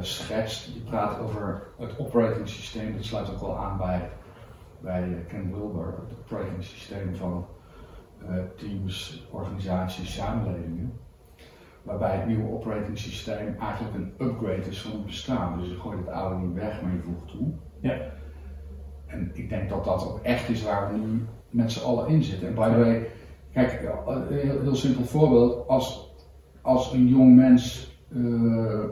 [0.00, 0.72] schetst.
[0.72, 2.96] Die praat over het operating systeem.
[2.96, 4.10] Dat sluit ook wel aan bij,
[4.80, 5.86] bij Ken Wilber.
[5.86, 7.46] Het operating systeem van
[8.56, 10.92] teams, organisaties, samenlevingen
[11.82, 15.58] waarbij het nieuwe operating systeem eigenlijk een upgrade is van het bestaan.
[15.58, 17.52] Dus je gooit het oude niet weg, maar je voegt toe.
[17.80, 17.96] Ja.
[19.06, 22.22] En ik denk dat dat ook echt is waar we nu met z'n allen in
[22.22, 22.48] zitten.
[22.48, 23.08] En by the way,
[23.52, 23.92] kijk,
[24.28, 25.68] heel, heel simpel voorbeeld.
[25.68, 26.14] Als,
[26.62, 28.84] als een jong mens uh,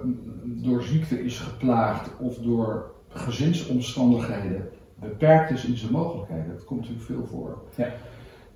[0.44, 7.06] door ziekte is geplaagd of door gezinsomstandigheden beperkt is in zijn mogelijkheden, dat komt natuurlijk
[7.06, 7.62] veel voor.
[7.76, 7.92] Ja.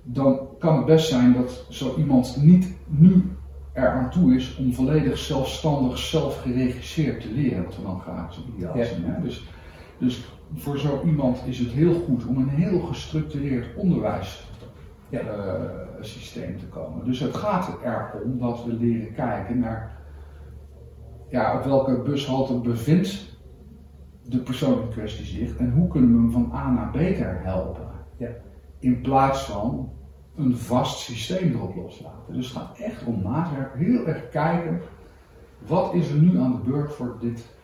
[0.03, 3.35] Dan kan het best zijn dat zo iemand niet nu
[3.73, 8.41] er aan toe is om volledig zelfstandig, zelfgeregisseerd te leren, wat we dan graag zo
[8.55, 8.83] ideaal ja.
[8.83, 9.21] Hè?
[9.21, 9.47] Dus,
[9.97, 16.53] dus voor zo iemand is het heel goed om een heel gestructureerd onderwijssysteem ja.
[16.53, 17.05] uh, te komen.
[17.05, 19.99] Dus het gaat erom dat we leren kijken naar
[21.29, 23.39] ja, op welke bushalte bevindt
[24.23, 26.97] de persoon in kwestie zich en hoe kunnen we hem van A naar B
[27.43, 27.89] helpen.
[28.17, 28.29] Ja.
[28.79, 29.91] In plaats van
[30.37, 32.33] een vast systeem erop loslaten.
[32.33, 34.81] Dus het gaat echt om maatwerk, heel erg kijken,
[35.67, 37.55] wat is er nu aan de beurt voor dit,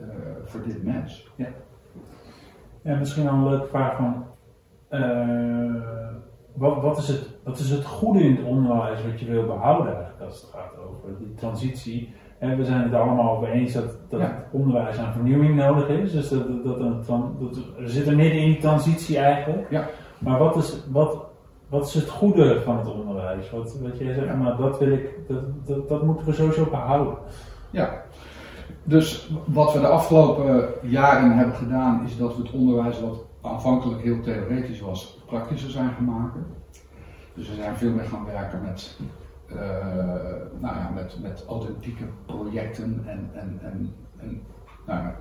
[0.00, 0.08] uh,
[0.44, 1.30] voor dit mens?
[1.36, 1.48] Ja.
[2.82, 4.24] ja, misschien wel een leuke vraag van,
[4.90, 5.82] uh,
[6.52, 9.94] wat, wat, is het, wat is het goede in het onderwijs wat je wil behouden
[9.94, 12.14] eigenlijk als het gaat over die transitie?
[12.38, 14.44] En we zijn het allemaal over eens dat, dat ja.
[14.50, 16.12] onderwijs aan vernieuwing nodig is.
[16.12, 19.70] Dus dat, dat, dat, dat, we zitten midden in die transitie eigenlijk.
[19.70, 19.88] Ja.
[20.18, 21.27] Maar wat is, wat,
[21.68, 23.50] wat is het goede van het onderwijs?
[23.50, 27.14] Wat, wat jij zegt, maar dat wil ik, dat, dat, dat moeten we sowieso behouden.
[27.70, 28.02] Ja,
[28.84, 34.02] dus wat we de afgelopen jaren hebben gedaan, is dat we het onderwijs, wat aanvankelijk
[34.02, 36.46] heel theoretisch was, praktischer zijn maken.
[37.34, 38.98] Dus we zijn veel meer gaan werken met,
[39.46, 39.56] uh,
[40.60, 44.42] nou ja, met, met authentieke projecten en, en, en, en
[44.86, 45.14] nou ja,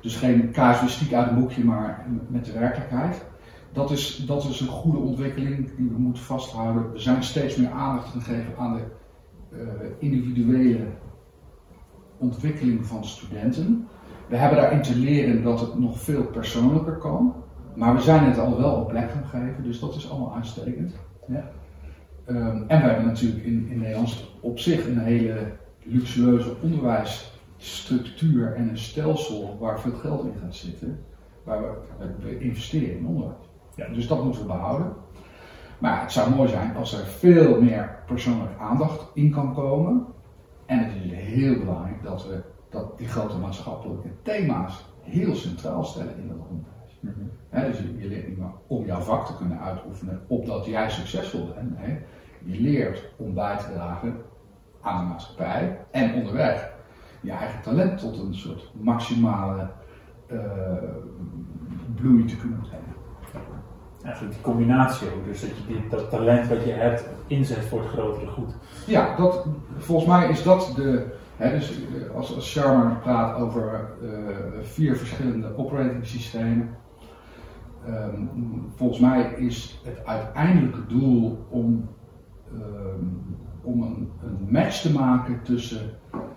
[0.00, 3.24] dus geen casuïstiek uit een boekje, maar met de werkelijkheid
[3.72, 6.92] dat is, dat is een goede ontwikkeling die we moeten vasthouden.
[6.92, 8.82] We zijn steeds meer aandacht gegeven aan de
[9.52, 9.60] uh,
[9.98, 10.86] individuele
[12.18, 13.88] ontwikkeling van studenten.
[14.28, 17.34] We hebben daarin te leren dat het nog veel persoonlijker kan.
[17.74, 20.94] Maar we zijn het al wel op plek gaan geven, dus dat is allemaal uitstekend.
[21.30, 25.52] Um, en we hebben natuurlijk in, in Nederland op zich een hele
[25.82, 30.98] luxueuze onderwijsstructuur en een stelsel waar veel geld in gaat zitten.
[31.44, 31.68] Waar we,
[32.22, 33.49] we investeren in onderwijs.
[33.80, 34.92] Ja, dus dat moeten we behouden.
[35.78, 40.06] Maar het zou mooi zijn als er veel meer persoonlijke aandacht in kan komen.
[40.66, 46.16] En het is heel belangrijk dat we dat die grote maatschappelijke thema's heel centraal stellen
[46.16, 46.98] in dat onderwijs.
[47.00, 51.48] Mm dus je, leert niet maar om jouw vak te kunnen uitoefenen, opdat jij succesvol
[51.54, 51.78] bent.
[52.44, 54.16] Je leert om bij te dragen
[54.80, 56.72] aan de maatschappij en onderweg
[57.20, 59.70] je eigen talent tot een soort maximale
[60.26, 60.38] eh,
[61.94, 62.89] bloei te kunnen brengen.
[64.02, 67.80] Eigenlijk die combinatie ook, dus dat je dit, dat talent wat je hebt inzet voor
[67.80, 68.54] het grotere goed.
[68.86, 69.46] Ja, dat,
[69.78, 71.18] volgens mij is dat de.
[71.36, 74.08] Hè, dus eh, als, als Sharma praat over eh,
[74.62, 76.68] vier verschillende operating systemen.
[77.86, 78.26] ehm,
[78.74, 81.88] volgens mij is het uiteindelijke doel om,
[82.52, 83.04] ehm,
[83.62, 85.80] om een, een match te maken tussen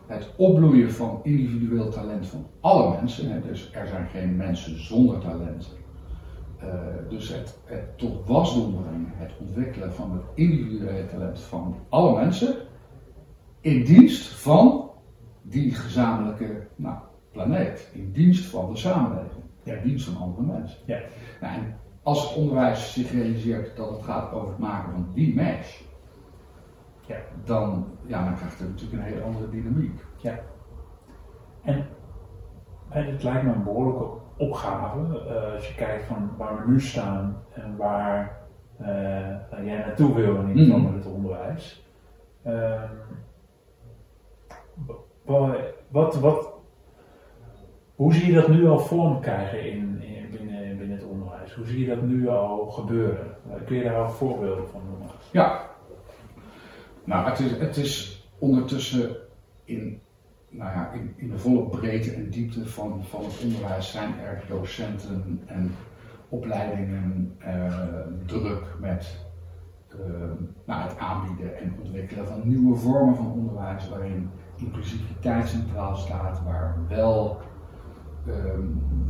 [0.07, 3.31] het opbloeien van individueel talent van alle mensen.
[3.31, 5.81] Hè, dus er zijn geen mensen zonder talent.
[6.63, 12.55] Eh, dus het, het tot brengen, het ontwikkelen van het individuele talent van alle mensen
[13.61, 14.91] in dienst van
[15.41, 16.97] die gezamenlijke nou,
[17.31, 20.79] planeet, in dienst van de samenleving, in dienst van andere mensen.
[20.85, 20.99] Ja.
[21.41, 25.35] Nou, en als het onderwijs zich realiseert dat het gaat over het maken van die
[25.35, 25.81] match,
[27.07, 27.17] Ja.
[27.45, 30.01] dan, ja, dan krijgt het natuurlijk een hele andere dynamiek.
[31.63, 31.85] En
[32.89, 36.81] hè, het lijkt me een behoorlijke opgave eh, als je kijkt van waar we nu
[36.81, 38.41] staan en waar
[38.77, 40.93] eh, jij naartoe wil in ieder geval Mhm.
[40.93, 41.83] met het onderwijs.
[42.43, 42.89] Ehm,
[45.25, 45.55] wa-
[45.89, 46.53] wat, wat,
[47.95, 51.53] hoe zie je dat nu al vorm krijgen in, in, binnen, binnen het onderwijs?
[51.53, 53.35] Hoe zie je dat nu al gebeuren?
[53.49, 55.07] Eh, kun je daar al voorbeelden van noemen?
[55.31, 55.61] Ja.
[57.03, 59.15] Nou, het is, het is ondertussen
[59.63, 60.01] in,
[60.53, 65.41] nou ja, in, de volle breedte en diepte van, van het onderwijs zijn er docenten
[65.45, 65.71] en
[66.29, 69.25] opleidingen eh, druk met
[69.89, 69.97] eh,
[70.65, 76.77] nou, het aanbieden en ontwikkelen van nieuwe vormen van onderwijs waarin inclusiviteit centraal staat, waar
[76.87, 77.41] wel
[78.27, 78.61] ehm,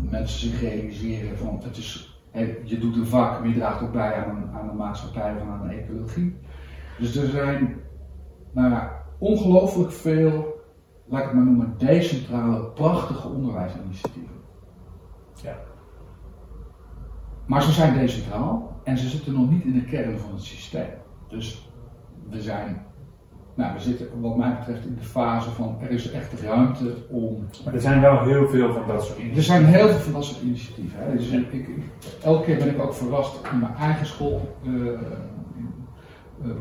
[0.10, 3.92] mensen zich realiseren van het is, hè, je doet een vak, maar je draagt ook
[3.92, 6.36] bij aan aan een maatschappij of aan een ecologie.
[7.00, 7.76] Dus er zijn
[8.52, 10.53] nou ja, ongelooflijk veel,
[11.06, 14.36] laat ik het maar noemen, decentrale, prachtige onderwijsinitiatieven.
[15.44, 15.56] Ja.
[17.46, 20.88] Maar ze zijn decentraal en ze zitten nog niet in de kern van het systeem.
[21.28, 21.70] Dus
[22.30, 22.86] we zijn,
[23.54, 27.46] nou, we zitten wat mij betreft in de fase van er is echt ruimte om
[27.66, 29.44] Maar er zijn wel heel veel van dat soort er initiatieven.
[29.44, 31.00] zijn heel veel van dat soort initiatieven.
[31.00, 31.12] Hè.
[31.18, 31.70] Dus ik, ik-
[32.24, 35.00] elke keer ben ik ook verrast in mijn eigen school eh, eh,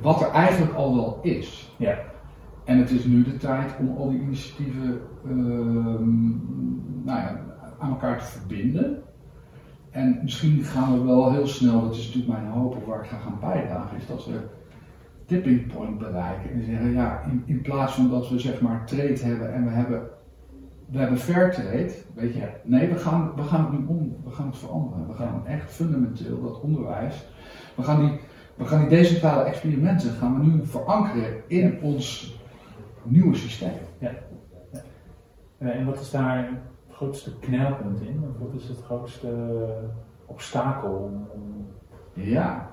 [0.02, 1.72] wat er eigenlijk al wel is.
[1.76, 1.98] Ja.
[2.64, 6.29] En het is nu de tijd om al die initiatieven ehm,
[7.05, 7.40] nou ja,
[7.79, 9.03] aan elkaar te verbinden.
[9.90, 13.11] En misschien gaan we wel heel snel, dat is natuurlijk mijn hoop of waar ik
[13.11, 14.40] ga gaan bijdragen, is dat we
[15.27, 16.51] tipping point bereiken.
[16.51, 19.70] En zeggen, ja, in, in plaats van dat we zeg maar trade hebben en we
[19.70, 20.03] hebben,
[20.90, 24.31] we hebben fair trade, weet je, nee, we gaan, we gaan het nu om, we
[24.31, 25.07] gaan het veranderen.
[25.07, 27.27] We gaan echt fundamenteel dat onderwijs,
[27.75, 28.20] we gaan die,
[28.55, 32.40] we gaan die decentrale experimenten gaan we nu verankeren in ons
[33.04, 33.72] nieuwe systeem.
[33.98, 34.08] Eh,
[35.58, 38.22] En wat is daar het grootste knelpunt in?
[38.30, 39.28] Of wat is het grootste
[40.26, 41.10] obstakel
[42.12, 42.70] Ja.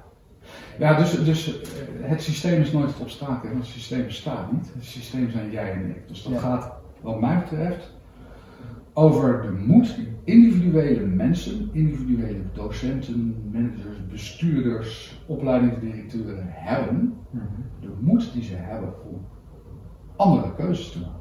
[0.79, 4.71] Ja, dus, dus eh, het systeem is nooit het obstakel, want het systeem bestaat niet.
[4.73, 6.07] Het systeem zijn jij en ik.
[6.07, 6.39] Dus dat Ja.
[6.39, 7.93] gaat, wat mij betreft,
[8.93, 17.13] over de moed die individuele mensen, individuele docenten, managers, bestuurders, opleidingsdirecteuren hebben.
[17.81, 19.25] De moed die ze hebben om
[20.19, 21.17] andere keuzes te maken.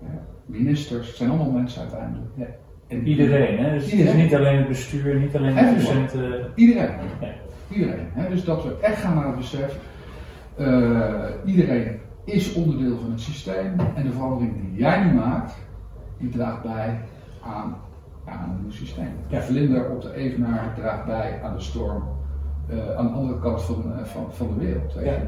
[0.00, 0.20] Ja.
[0.46, 2.30] Ministers, het zijn allemaal mensen uiteindelijk.
[2.34, 2.46] Ja.
[2.88, 3.70] En Iedereen, hè?
[3.78, 4.16] Dus Iedereen.
[4.16, 6.52] niet alleen het bestuur, niet alleen de docenten.
[6.54, 6.90] Iedereen.
[7.20, 7.28] Ja.
[7.70, 8.06] Iedereen.
[8.12, 8.28] Hè?
[8.28, 9.78] Dus dat we echt gaan naar het besef.
[10.56, 13.74] eh, iedereen is onderdeel van het systeem.
[13.94, 15.54] En de verandering die jij nu maakt,
[16.18, 16.98] die draagt bij
[17.42, 17.76] aan,
[18.24, 19.08] aan een nieuw systeem.
[19.28, 22.02] De vlinder op de evenaar draagt bij aan de storm
[22.68, 24.94] eh, aan de andere kant van, eh, van, van de wereld.
[24.94, 25.18] Weet je?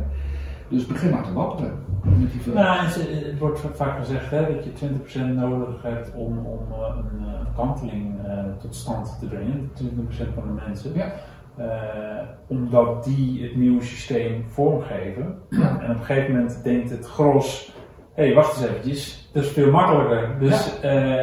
[0.69, 2.65] Dus begin maar te wapperen met die vlinder.
[2.65, 2.95] Nou, het,
[3.27, 4.89] het wordt vaak gezegd hè, dat je
[5.31, 9.71] 20% nodig hebt om, om eh, een eh, kanteling eh, tot stand te brengen.
[9.83, 10.95] 20% van de mensen.
[10.95, 11.13] Ja.
[11.57, 15.39] Eh, omdat die het nieuwe systeem vormgeven.
[15.51, 15.81] Ja.
[15.81, 17.73] En op een gegeven moment denkt het gros,
[18.15, 20.37] hé hey, wacht eens eventjes, dat is veel makkelijker.
[20.39, 21.21] Dus, eh,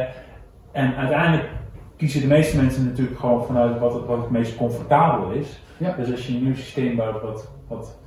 [0.72, 1.48] en uiteindelijk
[1.96, 5.62] kiezen de meeste mensen natuurlijk gewoon vanuit wat het, wat het meest comfortabel is.
[5.76, 5.94] Ja.
[5.96, 7.98] Dus als je een nieuw systeem bouwt wat, wat,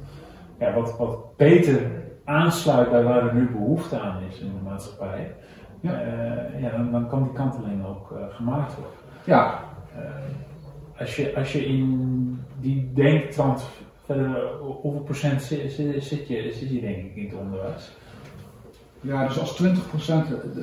[0.60, 1.92] ja, wat, wat beter
[2.24, 5.36] aansluit bij waar er nu behoefte aan is in de maatschappij,
[5.80, 6.02] Ja.
[6.02, 8.94] eh, ja, dan, dan kan die kanteling ook eh, gemaakt worden.
[9.26, 9.60] Ja,
[9.98, 10.04] Eh,
[11.00, 13.68] als, je, als je in die denktrand
[14.06, 14.48] verder,
[14.82, 17.96] hoeveel procent zit, zit, zit je, zit je denk ik in het onderwijs?
[19.02, 20.56] Ja, dus als 20% het,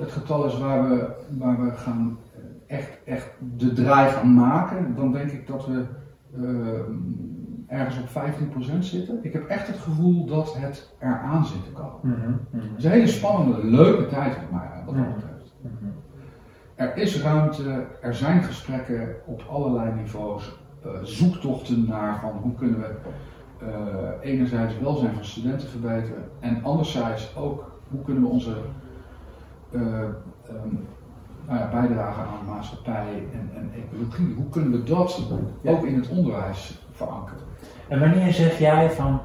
[0.00, 1.06] het getal is waar we,
[1.38, 2.18] waar we gaan
[2.66, 5.84] echt, echt de draai gaan maken, dan denk ik dat we
[7.72, 9.18] ergens op 15% zitten.
[9.22, 11.98] Ik heb echt het gevoel dat het eraan zit te komen.
[12.02, 15.14] Mhm, mhm, Het is een hele spannende, leuke tijd voor mij, wat dat Mhm.
[15.14, 15.30] betreft.
[16.74, 22.78] er is ruimte, er zijn gesprekken op allerlei niveaus, uh, zoektochten naar van hoe kunnen
[22.80, 22.94] we
[23.62, 28.54] uh, enerzijds welzijn van studenten verbeteren en anderzijds ook hoe kunnen we onze
[29.70, 30.86] uh, um,
[31.46, 35.28] nou ja, bijdrage aan de maatschappij en, en, ecologie, hoe kunnen we dat
[35.64, 37.42] ook in het onderwijs verankeren?
[37.92, 39.20] En wanneer zeg jij van,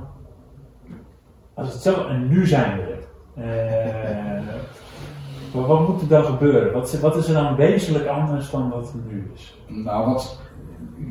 [1.54, 3.06] als het zo en nu zijn we
[3.42, 4.42] er,
[5.54, 6.74] uh, wat moet er dan gebeuren?
[6.74, 9.62] Wat, wat, is er dan wezenlijk anders dan wat het nu is?
[9.68, 10.40] Nou, wat,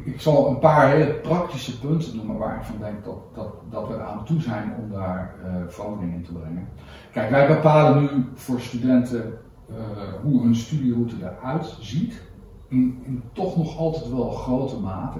[0.05, 3.89] ik zal een paar hele praktische punten noemen waar ik van denk dat, dat, dat
[3.89, 6.69] we aan toe zijn om daar uh, verandering in te brengen.
[7.13, 9.39] Kijk, wij bepalen nu voor studenten
[9.71, 9.77] uh,
[10.23, 12.23] hoe hun studieroute eruit ziet.
[12.69, 15.19] In, in, toch nog altijd wel grote mate.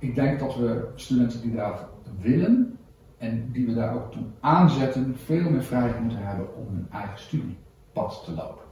[0.00, 1.86] Ik denk dat we studenten die dat
[2.20, 2.78] willen
[3.18, 7.18] en die we daar ook toe aanzetten, veel meer vrijheid moeten hebben om hun eigen
[7.18, 8.64] studiepad te lopen.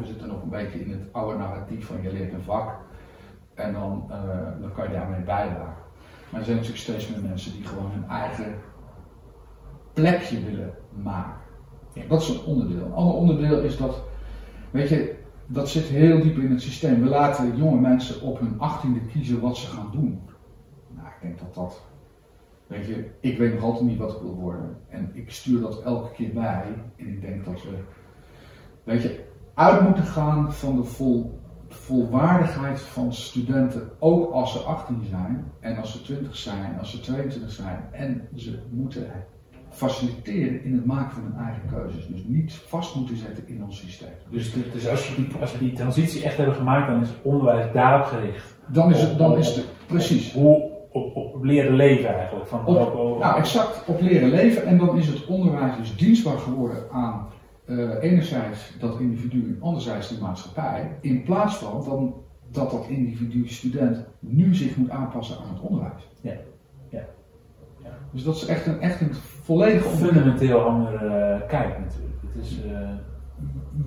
[0.00, 2.74] We zitten nog een beetje in het oude narratief van je leert een vak
[3.54, 4.16] en dan, uh,
[4.60, 5.84] dan kan je daarmee bijdragen.
[6.30, 8.54] Maar er zijn natuurlijk steeds meer mensen die gewoon hun eigen
[9.92, 11.40] plekje willen maken.
[12.08, 12.84] Dat is een onderdeel.
[12.84, 14.02] Een ander onderdeel is dat,
[14.70, 15.14] weet je,
[15.46, 17.02] dat zit heel diep in het systeem.
[17.02, 20.20] We laten jonge mensen op hun achttiende kiezen wat ze gaan doen.
[21.20, 21.82] Ik denk dat dat,
[22.66, 24.76] weet je, ik weet nog altijd niet wat ik wil worden.
[24.88, 26.64] En ik stuur dat elke keer bij.
[26.96, 27.78] En ik denk dat we,
[28.84, 29.24] weet je,
[29.54, 35.76] uit moeten gaan van de vol, volwaardigheid van studenten, ook als ze 18 zijn, en
[35.76, 37.88] als ze 20 zijn, als ze 22 zijn.
[37.92, 39.10] En ze moeten
[39.70, 42.06] faciliteren in het maken van hun eigen keuzes.
[42.06, 44.08] Dus niet vast moeten zetten in ons systeem.
[44.30, 47.22] Dus, dus als, je die, als we die transitie echt hebben gemaakt, dan is het
[47.22, 48.54] onderwijs daarop gericht.
[48.66, 50.32] Dan is het, dan is het precies.
[50.32, 52.46] Hoe op, op, leren leven eigenlijk.
[52.46, 54.66] Van op, nou, exact, op leren leven.
[54.66, 57.26] En dan is het onderwijs dus dienstbaar geworden aan
[57.66, 60.96] uh, enerzijds dat individu, anderzijds de maatschappij.
[61.00, 62.14] In plaats van dan
[62.50, 66.08] dat dat individu, student, nu zich moet aanpassen aan het onderwijs.
[66.20, 66.32] Ja.
[66.88, 67.04] ja.
[67.82, 67.90] ja.
[68.10, 72.22] Dus dat is echt een, echt een volledig fundamenteel andere uh, kijk natuurlijk.
[72.32, 72.88] Het is, uh...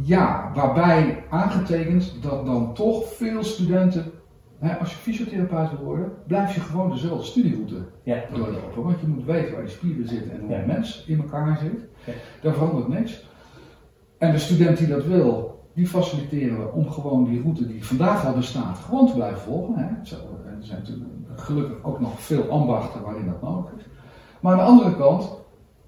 [0.01, 4.11] Ja, waarbij aangetekend dat dan toch veel studenten,
[4.79, 8.23] als je fysiotherapeut wil worden, blijf je gewoon dezelfde studieroute ja.
[8.33, 8.83] doorlopen.
[8.83, 11.85] Want je moet weten waar je spieren zitten en hoe een mens in elkaar zit.
[12.05, 12.13] Ja.
[12.41, 13.27] Daar verandert niks.
[14.17, 18.25] En de student die dat wil, die faciliteren we om gewoon die route die vandaag
[18.25, 19.75] al bestaat, gewoon te blijven volgen.
[19.75, 20.05] Hè.
[20.05, 23.83] Zo, er zijn natuurlijk gelukkig ook nog veel ambachten waarin dat nodig is.
[24.39, 25.37] Maar aan de andere kant,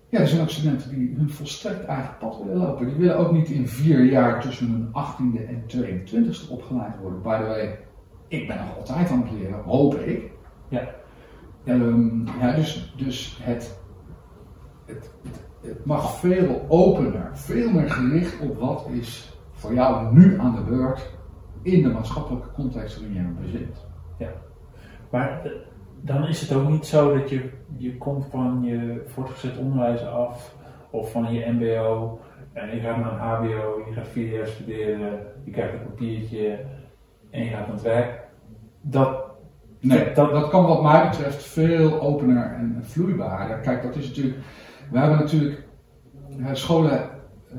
[0.10, 2.86] ja, er zijn ook studenten die hun volstrekt eigen pad willen lopen.
[2.86, 7.21] Die willen ook niet in vier jaar tussen hun 18e en 22e opgeleid worden.
[7.21, 7.79] By the way,
[8.32, 10.32] ik ben nog altijd aan het leren, hoop ik.
[10.67, 10.89] Ja.
[11.63, 13.80] Ehm, ja, dus dus het,
[14.86, 20.39] het, het, het mag veel opener, veel meer gericht op wat is voor jou nu
[20.39, 21.10] aan de beurt
[21.62, 23.89] in de maatschappelijke context waarin je je bevindt.
[25.10, 25.52] Maar eh,
[26.02, 30.56] dan is het ook niet zo dat je, je komt van je voortgezet onderwijs af
[30.89, 32.20] of van je MBO
[32.54, 36.60] en je gaat naar een HBO, je gaat vier jaar studeren, je krijgt een papiertje
[37.32, 38.20] en je gaat aan het werk.
[38.82, 39.30] Dat,
[39.80, 43.58] Nee, Dat- dat, kan wat mij betreft veel opener en vloeibaarder.
[43.58, 44.38] Kijk, dat is natuurlijk.
[44.91, 45.63] We hebben natuurlijk.
[46.52, 47.58] scholen eh,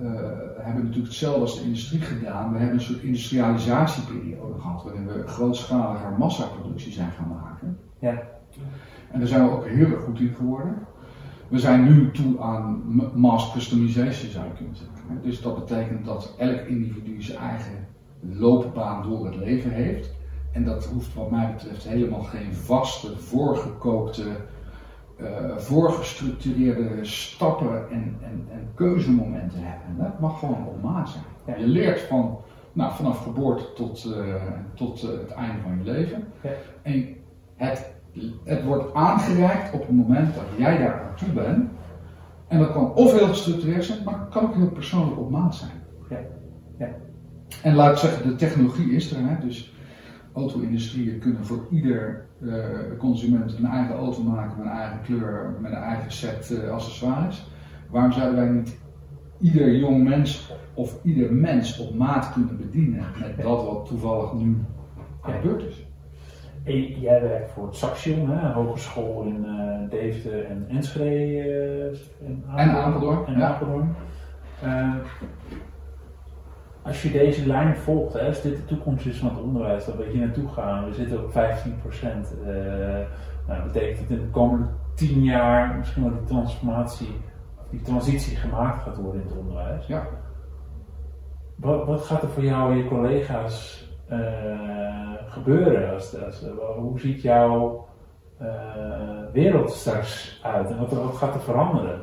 [0.58, 2.52] hebben natuurlijk hetzelfde als de industrie gedaan.
[2.52, 4.82] We hebben een soort industrialisatieperiode gehad.
[4.84, 7.78] waarin we grootschaliger massaproductie zijn gaan maken.
[7.98, 8.22] Ja.
[9.10, 10.74] En daar zijn we ook heel erg goed in geworden.
[11.48, 12.82] We zijn nu toe aan
[13.14, 15.20] mass customization, zou je kunnen zeggen.
[15.22, 17.86] Dus dat betekent dat elk individu zijn eigen
[18.30, 20.10] loopbaan door het leven heeft.
[20.52, 24.24] En dat hoeft wat mij betreft helemaal geen vaste, voorgekookte,
[25.16, 30.04] eh, voorgestructureerde stappen en, en, en keuzemomenten hebben.
[30.04, 31.24] Dat mag gewoon op maat zijn.
[31.46, 31.56] Ja.
[31.56, 32.38] Je leert van,
[32.72, 34.34] nou, vanaf geboorte tot, eh,
[34.74, 36.24] tot eh, het einde van je leven.
[36.42, 36.50] Ja.
[36.82, 37.16] En
[37.56, 37.92] het,
[38.44, 41.70] het wordt aangereikt op het moment dat jij daar aan toe bent.
[42.48, 45.70] En dat kan of heel gestructureerd zijn, maar kan ook heel persoonlijk op maat zijn.
[46.78, 46.88] Ja.
[47.62, 49.18] En laat ik zeggen, de technologie is er.
[49.18, 49.46] Hè?
[49.46, 49.72] Dus
[50.32, 55.72] auto-industrieën kunnen voor ieder eh, consument een eigen auto maken met een eigen kleur, met
[55.72, 57.46] een eigen set eh, accessoires.
[57.90, 58.78] Waarom zouden wij niet
[59.40, 64.56] ieder jong mens of ieder mens op maat kunnen bedienen met dat wat toevallig nu
[65.42, 65.86] beurt is?
[67.00, 71.98] Jij werkt voor het Saxion, hè, een hogeschool in eh Deventer en Enschede.
[72.26, 73.48] en En Apeldoorn, En ja.
[73.48, 73.94] Apeldoorn.
[76.82, 79.96] Als je deze lijn volgt, hè, als dit de toekomst is van het onderwijs, dat
[79.96, 82.34] we hier naartoe gaan, we zitten op 15 procent.
[83.46, 87.20] nou, dat betekent dat in de komende 10 jaar misschien wel die transformatie,
[87.70, 89.86] die transitie gemaakt gaat worden in het onderwijs.
[89.86, 90.06] Ja.
[91.56, 94.18] wat, wat gaat er voor jou en je collega's eh,
[95.26, 95.94] gebeuren?
[95.94, 96.44] Als, als,
[96.76, 97.86] hoe ziet jouw
[98.38, 98.46] eh,
[99.32, 102.00] wereld straks uit en wat, wat gaat er veranderen?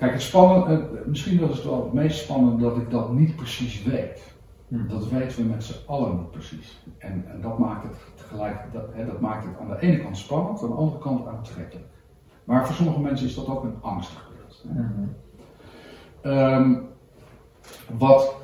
[0.00, 3.36] Kijk, het spannende, misschien dat is het wel het meest spannende dat ik dat niet
[3.36, 4.34] precies weet.
[4.68, 4.88] Hm.
[4.88, 6.82] Dat weten we met z'n allen niet precies.
[6.98, 10.16] En, en dat, maakt het tegelijk, dat, hè, dat maakt het aan de ene kant
[10.16, 11.86] spannend, aan de andere kant aantrekkelijk.
[12.44, 14.64] Maar voor sommige mensen is dat ook een angstig beeld.
[14.68, 14.82] hè.
[14.82, 15.08] Mhm.
[16.20, 16.74] Ehm,
[17.98, 18.34] wat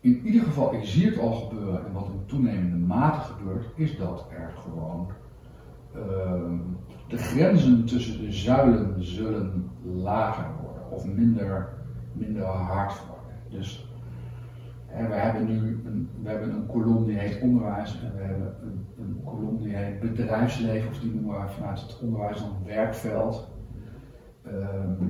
[0.00, 3.96] in ieder geval, ik zie het al gebeuren en wat in toenemende mate gebeurt, is
[3.96, 5.10] dat er gewoon
[5.94, 6.56] ehm,
[7.08, 10.63] de grenzen tussen de zuilen zullen lager worden
[10.94, 11.68] of minder,
[12.12, 13.36] minder hard worden.
[13.48, 13.88] Dus
[14.86, 18.56] hè, we hebben nu een, we hebben een kolom die heet onderwijs en we hebben
[18.62, 23.48] een, een kolom die heet bedrijfsleven, of die noemen we vanuit het onderwijs dan werkveld.
[24.42, 25.04] Ehm,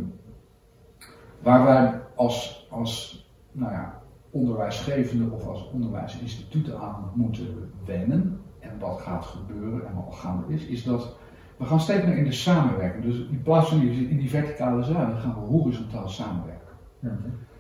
[1.43, 3.23] waar wij als, als
[3.53, 8.41] nou ja, onderwijsgevende of als onderwijsinstituten aan moeten wennen.
[8.59, 11.17] En wat gaat gebeuren en wat gaande is, is dat
[11.65, 13.05] we gaan steeds meer in de samenwerking.
[13.05, 16.69] Dus in plaats van in die verticale zuilen gaan we horizontaal samenwerken.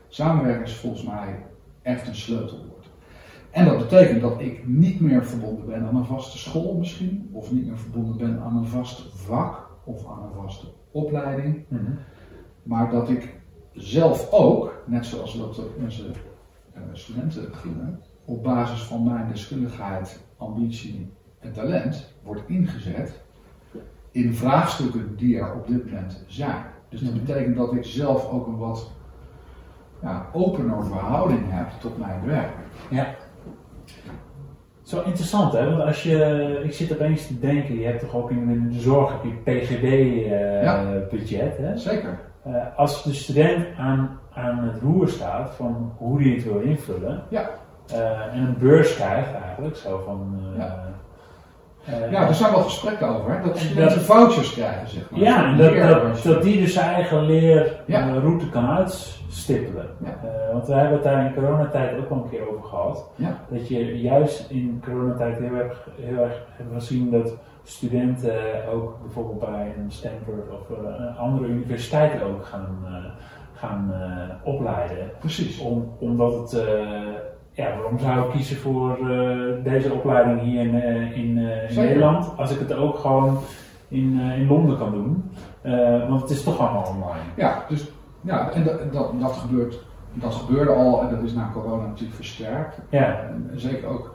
[0.08, 1.46] Samenwerken is volgens mij
[1.82, 2.90] echt een sleutelwoord.
[3.50, 7.52] En dat betekent dat ik niet meer verbonden ben aan een vaste school misschien, of
[7.52, 11.64] niet meer verbonden ben aan een vast vak of aan een vaste opleiding.
[11.68, 11.92] Mhm.
[12.62, 13.40] Maar dat ik
[13.72, 16.10] zelf ook, net zoals dat onze
[16.72, 23.23] eh, studenten doen, op basis van mijn deskundigheid, ambitie en talent wordt ingezet
[24.14, 26.56] in vraagstukken die er op dit moment zijn.
[26.88, 27.24] Dus dat Mhm.
[27.24, 28.90] betekent dat ik zelf ook een wat
[30.02, 32.50] ja, opener verhouding heb tot mijn werk.
[32.90, 33.06] Ja.
[34.82, 38.30] Zo interessant hè, want als je, ik zit opeens te denken, je hebt toch ook
[38.30, 39.30] in de zorg heb je.
[40.54, 41.76] PGB-budget hè?
[41.76, 42.18] Zeker.
[42.42, 47.22] Eh, als de student aan, aan het roer staat van hoe hij het wil invullen
[47.28, 47.50] Ja.
[47.92, 50.38] eh, en een beurs krijgt eigenlijk, zo van...
[50.52, 50.83] eh, Ja.
[51.86, 55.20] Eh, Ja, er zijn wel gesprekken over, hè, dat studenten vouchers krijgen, zeg maar.
[55.20, 57.22] Ja, en dat, dat, die dus zijn eigen
[57.86, 58.06] Ja.
[58.06, 59.86] leerroute kan uitstippelen.
[60.04, 60.08] Ja.
[60.22, 63.04] Eh, want we hebben het daar in coronatijd ook al een keer over gehad.
[63.16, 63.38] Ja.
[63.48, 68.34] Dat je juist in coronatijd heel erg, heel erg hebben gezien dat studenten
[68.72, 72.92] ook bijvoorbeeld bij een Stanford of eh, andere universiteiten ook gaan, eh,
[73.54, 75.10] gaan eh, opleiden.
[75.20, 75.58] Precies.
[75.58, 76.68] Om, omdat het, eh,
[77.54, 81.76] ja, waarom zou ik kiezen voor eh, deze opleiding hier in, eh, in, eh, in.
[81.76, 83.38] Nederland, als ik het ook gewoon
[83.88, 85.30] in, in Londen kan doen?
[86.08, 87.22] Want het is toch allemaal online.
[87.36, 87.90] Ja, dus
[88.20, 92.16] ja, en dat, dat, dat, gebeurt, dat gebeurde al en dat is na corona natuurlijk
[92.16, 92.80] versterkt.
[92.90, 93.20] Ja.
[93.20, 94.14] En zeker ook,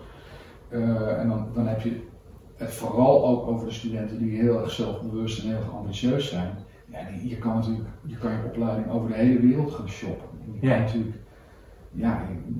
[1.20, 2.08] en dan, dan heb je
[2.56, 6.50] het vooral ook over de studenten die heel erg zelfbewust en heel erg ambitieus zijn.
[6.92, 10.28] Ja, die, je kan natuurlijk, je kan je opleiding over de hele wereld gaan shoppen.
[10.46, 10.74] En Je Ja.
[10.76, 11.16] kan natuurlijk,
[11.92, 12.54] ja, je,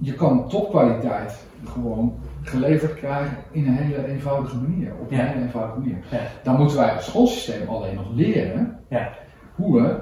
[0.00, 4.92] je kan topkwaliteit gewoon geleverd krijgen in een hele eenvoudige manier.
[5.00, 5.24] Op een Ja.
[5.24, 5.98] hele eenvoudige manier.
[6.10, 6.20] Ja.
[6.42, 9.12] Dan moeten wij als schoolsysteem alleen nog leren Ja.
[9.54, 10.00] hoe we,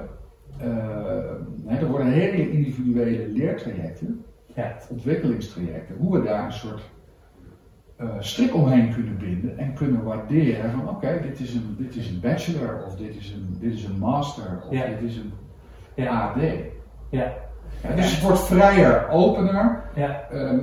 [0.57, 4.23] eh, er worden hele individuele leertrajecten,
[4.55, 4.75] Ja.
[4.89, 6.81] ontwikkelingstrajecten, hoe we daar een soort
[7.97, 12.09] eh, strik omheen kunnen binden en kunnen waarderen van oké, dit, is een, dit is
[12.09, 16.07] een bachelor of dit is een, dit is een master of dit is een.
[16.07, 16.35] AD.
[17.09, 17.33] Ja.
[17.83, 20.21] Ja, dus het wordt vrijer, opener, Ja.
[20.31, 20.59] Ehm,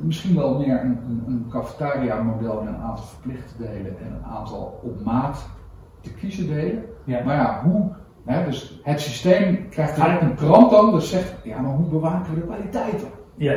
[0.00, 4.80] misschien wel meer een, een, een cafetaria-model met een aantal verplichte delen en een aantal
[4.82, 5.48] op maat
[6.00, 6.84] te kiezen delen.
[7.04, 7.24] Ja.
[7.24, 7.88] Maar ja, hoe,
[8.24, 12.34] hè, dus het systeem krijgt direct een krant dan, dus zegt, ja, maar hoe bewaken
[12.34, 13.10] we de kwaliteit dan?
[13.36, 13.54] Ja.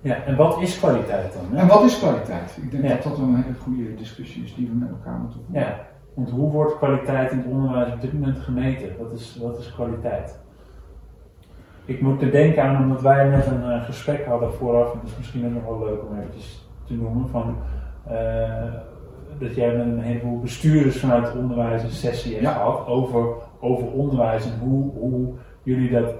[0.00, 0.14] ja.
[0.24, 1.56] En wat is kwaliteit dan?
[1.56, 1.62] Hè?
[1.62, 2.58] En wat is kwaliteit?
[2.62, 2.88] Ik denk Ja.
[2.94, 5.62] dat dat een hele goede discussie is die we met elkaar moeten voeren.
[5.66, 5.86] Ja.
[6.14, 8.88] Want hoe wordt kwaliteit in het onderwijs op dit moment gemeten?
[8.98, 10.42] Wat is, wat is kwaliteit?
[11.84, 15.10] Ik moet er denken aan, omdat wij net een eh, gesprek hadden vooraf, en dat
[15.10, 17.56] is misschien ook nog wel leuk om eventjes te noemen, van,
[18.06, 18.72] eh,
[19.38, 22.52] dat jij met een heleboel bestuurders vanuit het onderwijs een sessie hebt Ja.
[22.52, 23.26] gehad over,
[23.60, 25.32] over onderwijs en hoe, hoe
[25.62, 26.14] jullie dat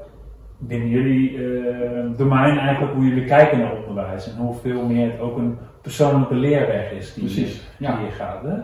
[0.59, 5.37] binnen jullie eh, domein eigenlijk, hoe jullie kijken naar onderwijs en hoeveel meer het ook
[5.37, 7.99] een persoonlijke leerweg is die, Precies, ja.
[8.01, 8.43] je gaat.
[8.43, 8.55] Hè?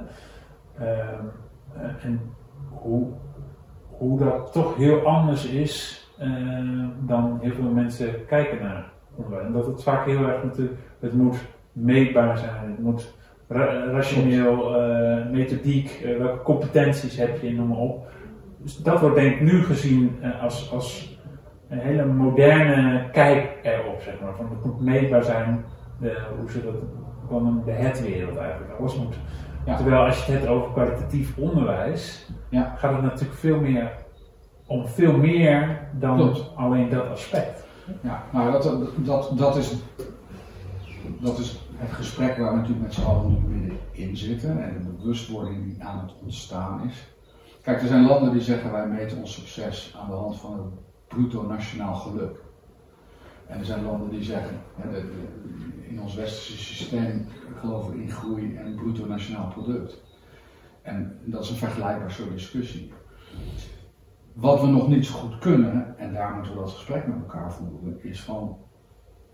[0.85, 1.25] Ehm,
[1.75, 2.21] eh, en
[2.71, 3.07] hoe,
[3.91, 6.29] hoe dat toch heel anders is eh,
[7.07, 9.47] dan heel veel mensen kijken naar onderwijs.
[9.47, 11.37] En dat het vaak heel erg natuurlijk, het moet
[11.73, 13.15] meetbaar zijn, het moet
[13.49, 18.07] ra- rationeel, eh, methodiek, eh, welke competenties heb je, noem maar op.
[18.59, 21.19] Dus dat wordt denk ik nu gezien als, als
[21.69, 24.35] een hele moderne kijk erop, zeg maar.
[24.37, 25.65] Van het moet meetbaar zijn,
[26.39, 26.75] hoe ze dat,
[27.29, 28.79] van de het-wereld eigenlijk.
[28.79, 29.15] Alles moet
[29.67, 29.77] Ja.
[29.77, 32.75] Terwijl als je het hebt over kwalitatief onderwijs, Ja.
[32.77, 33.91] gaat het natuurlijk veel meer
[34.71, 36.51] om veel meer dan Klopt.
[36.55, 37.65] alleen dat aspect.
[38.03, 38.63] Ja, nou dat,
[38.97, 39.75] dat, dat, is,
[41.19, 44.89] dat is het gesprek waar we natuurlijk met z'n allen nu middenin zitten en de
[44.89, 47.09] bewustwording die aan het ontstaan is.
[47.63, 51.09] Kijk, er zijn landen die zeggen wij meten ons succes aan de hand van het
[51.09, 52.39] bruto nationaal geluk.
[53.47, 54.61] En er zijn landen die zeggen,
[55.89, 57.27] in ons westerse systeem
[57.61, 60.03] geloven we in groei en bruto nationaal product.
[60.83, 62.93] En dat is een vergelijkbaar soort discussie.
[64.33, 67.53] Wat we nog niet zo goed kunnen, en daar moeten we dat gesprek met elkaar
[67.53, 68.57] voeren, is van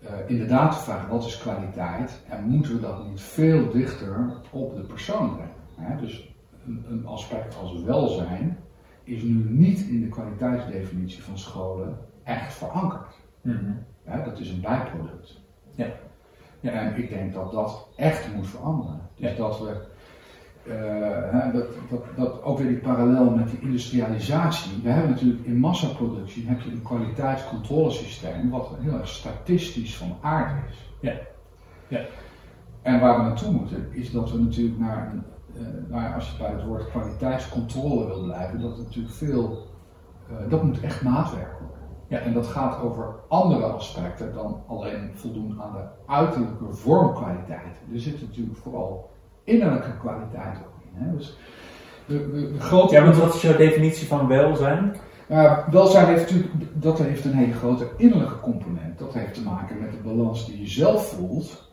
[0.01, 4.75] eh, inderdaad de vraag wat is kwaliteit en moeten we dat niet veel dichter op
[4.75, 5.53] de persoon brengen.
[5.75, 5.99] Hè?
[5.99, 6.35] Dus
[6.65, 8.57] een, een aspect als welzijn
[9.03, 13.15] is nu niet in de kwaliteitsdefinitie van scholen echt verankerd.
[14.05, 15.41] Ja, dat is een bijproduct.
[15.75, 15.87] Ja.
[16.59, 16.71] Ja.
[16.71, 19.01] En ik denk dat dat echt moet veranderen.
[19.15, 19.37] Dus Ja.
[19.37, 19.81] dat we,
[21.31, 24.81] hè, dat, dat, dat ook weer die parallel met die industrialisatie.
[24.83, 30.69] We hebben natuurlijk in massaproductie heb je een kwaliteitscontrolesysteem wat heel erg statistisch van aard
[30.69, 30.91] is.
[30.99, 31.13] Ja.
[31.87, 32.05] Ja.
[32.81, 35.23] En waar we naartoe moeten is dat we natuurlijk naar een,
[35.91, 39.67] eh, als je bij het woord kwaliteitscontrole wil blijven, dat natuurlijk veel,
[40.29, 41.77] eh, dat moet echt maatwerk worden.
[42.07, 42.19] Ja.
[42.19, 47.81] En dat gaat over andere aspecten dan alleen voldoen aan de uiterlijke vormkwaliteit.
[47.93, 49.09] Er zit natuurlijk vooral
[49.47, 51.03] innerlijke kwaliteit ook in.
[51.03, 51.17] Hè?
[51.17, 51.37] Dus
[52.05, 54.95] de, de, de grote Ja, want wat is jouw definitie van welzijn?
[55.27, 58.99] ja, welzijn heeft natuurlijk dat heeft een hele grote innerlijke component.
[58.99, 61.65] Dat heeft te maken met de balans die je zelf voelt.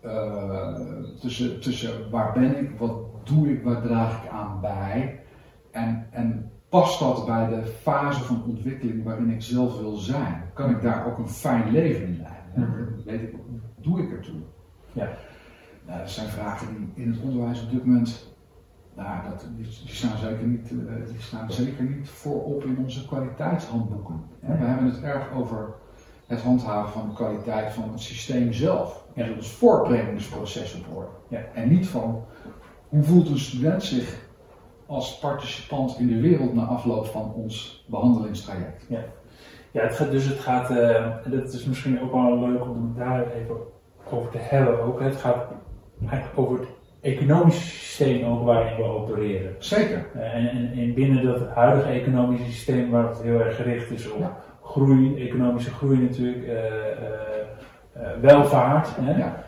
[0.00, 0.74] eh,
[1.20, 2.92] tussen, tussen waar ben ik, wat
[3.24, 5.20] doe ik, waar draag ik aan bij.
[5.70, 10.42] En, en past dat bij de fase van ontwikkeling waarin ik zelf wil zijn?
[10.54, 12.74] Kan ik daar ook een fijn leven in leiden?
[12.74, 13.04] Mhm.
[13.10, 13.34] Weet ik,
[13.76, 14.40] doe ik ertoe?
[14.92, 15.08] Ja.
[15.86, 18.30] Nou, dat zijn vragen die in het onderwijs op dit moment
[18.94, 24.20] nou, dat, die, staan zeker niet, eh, die staan zeker niet voorop in onze kwaliteitshandboeken.
[24.40, 25.74] We hebben het erg over
[26.26, 29.04] het handhaven van de kwaliteit van het systeem zelf.
[29.14, 29.26] Ja.
[29.26, 31.10] Dus het voortbrengingsproces op orde.
[31.28, 31.40] Ja.
[31.54, 32.24] En niet van
[32.88, 34.30] hoe voelt een student zich
[34.86, 38.86] als participant in de wereld na afloop van ons behandelingstraject.
[38.88, 42.94] Ja, het gaat, dus het gaat, eh, en dat is misschien ook wel leuk om
[42.96, 43.56] daar even
[44.10, 45.00] over te hebben ook.
[45.00, 45.46] Het gaat
[46.34, 46.68] over het
[47.00, 49.54] economische systeem ook waarin we opereren.
[49.58, 50.06] Zeker.
[50.14, 54.10] Eh, en, en, en binnen dat huidige economische systeem waar het heel erg gericht is
[54.10, 54.36] op Ja.
[54.62, 56.54] groei, economische groei natuurlijk, eh,
[57.92, 58.88] eh, welvaart.
[59.00, 59.18] Hè?
[59.18, 59.44] Ja.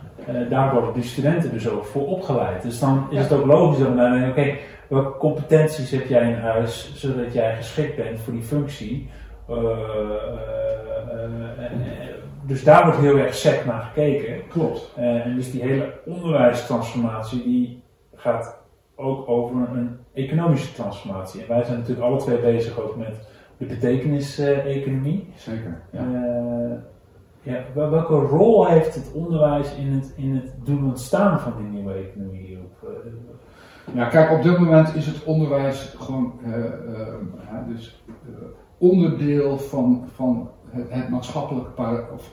[0.48, 2.62] Daar worden de studenten dus ook voor opgeleid.
[2.62, 4.57] Dus dan is het ook logisch dat we dan denken, oké,
[4.88, 9.09] welke competenties heb jij in huis zodat jij geschikt bent voor die functie?
[9.49, 9.70] Eh, eh,
[11.64, 11.72] eh,
[12.47, 14.49] dus daar wordt heel erg sec naar gekeken.
[14.49, 14.92] Klopt.
[14.97, 17.82] En dus die hele onderwijstransformatie die
[18.14, 18.62] gaat
[18.97, 21.42] ook over een economische transformatie.
[21.42, 25.28] En wij zijn natuurlijk alle twee bezig ook met de betekenis-economie.
[25.36, 25.82] Zeker.
[25.90, 26.03] Ja.
[27.42, 31.66] Ja, wel- welke rol heeft het onderwijs in het, in het doen ontstaan van die
[31.66, 32.59] nieuwe economie?
[33.95, 36.40] Ja, kijk, op dit moment is het onderwijs gewoon
[37.68, 38.03] dus,
[38.91, 42.30] onderdeel van, van het, het, maatschappelijk para- of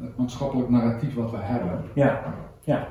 [0.00, 1.82] het maatschappelijk narratief wat we hebben.
[1.94, 2.20] ja,
[2.64, 2.86] ja.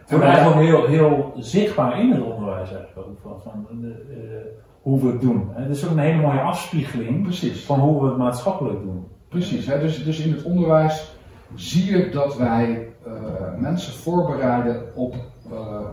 [0.00, 3.88] Het wordt eigenlijk ook heel, heel zichtbaar in het onderwijs eigenlijk ook, van, van de,
[3.88, 5.48] eh, hoe we het doen.
[5.52, 9.06] Het is ook een hele mooie afspiegeling Precies, van hoe we het maatschappelijk doen.
[9.28, 9.66] precies.
[9.66, 9.80] Hè?
[9.80, 11.16] Dus, dus in het onderwijs
[11.54, 13.12] zie je dat wij eh,
[13.56, 15.14] mensen voorbereiden op,
[15.50, 15.86] eh,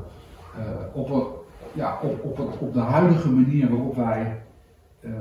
[0.94, 1.24] op, een,
[1.74, 4.42] ja, op, op, het, op de huidige manier waarop wij
[5.00, 5.12] eh,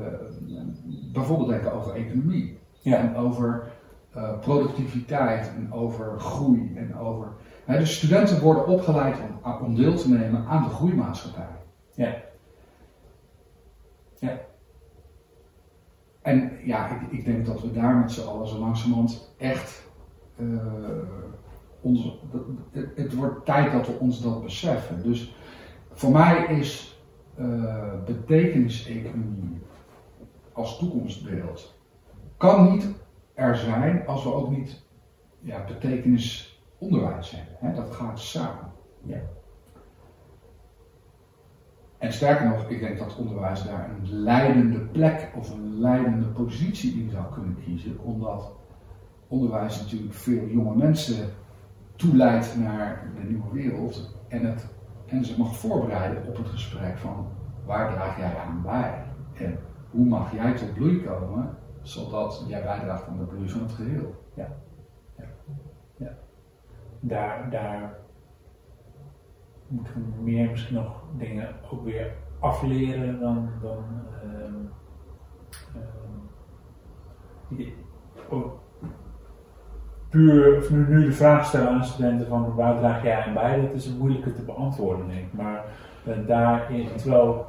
[1.12, 2.59] bijvoorbeeld denken over economie.
[2.81, 3.72] Ja, En over
[4.12, 7.29] eh, productiviteit en over groei en over.
[7.64, 11.49] Hè, dus studenten worden opgeleid om, om deel te nemen aan de groeimaatschappij.
[11.95, 12.14] Ja.
[14.18, 14.39] Ja.
[16.22, 19.87] En ja, ik, ik denk dat we daar met z'n allen zo langzamerhand echt.
[21.81, 25.03] ons, dat- het, het wordt tijd dat we ons dat beseffen.
[25.03, 25.35] Dus
[25.93, 27.01] voor mij is
[27.37, 29.59] eh betekenis-economie
[30.59, 31.74] als toekomstbeeld
[32.36, 32.88] kan niet
[33.34, 34.82] er zijn als we ook niet
[35.40, 37.54] ja, betekenis onderwijs hebben.
[37.59, 37.74] Hè?
[37.74, 38.72] Dat gaat samen.
[39.02, 39.18] Ja.
[41.98, 47.02] En sterker nog, ik denk dat onderwijs daar een leidende plek of een leidende positie
[47.02, 48.52] in zou kunnen kiezen, omdat
[49.28, 51.30] onderwijs natuurlijk veel jonge mensen
[51.96, 54.66] toeleidt naar de nieuwe wereld en, het,
[55.06, 57.26] en ze mag voorbereiden op het gesprek van
[57.66, 59.04] waar draag jij aan bij
[59.34, 59.59] en
[59.91, 64.14] hoe mag jij tot bloei komen zodat jij bijdraagt aan de bloei van het geheel.
[67.01, 67.99] daar, daar
[69.68, 73.84] moeten we meer misschien nog dingen ook weer afleren dan, dan
[78.28, 78.61] ook
[80.09, 83.61] puur, of nu, nu de vraag stellen aan studenten van waar draag jij aan bij,
[83.61, 85.32] dat is een moeilijke te beantwoorden denk ik.
[85.32, 85.64] Maar
[86.05, 87.47] eh, daarin, terwijl,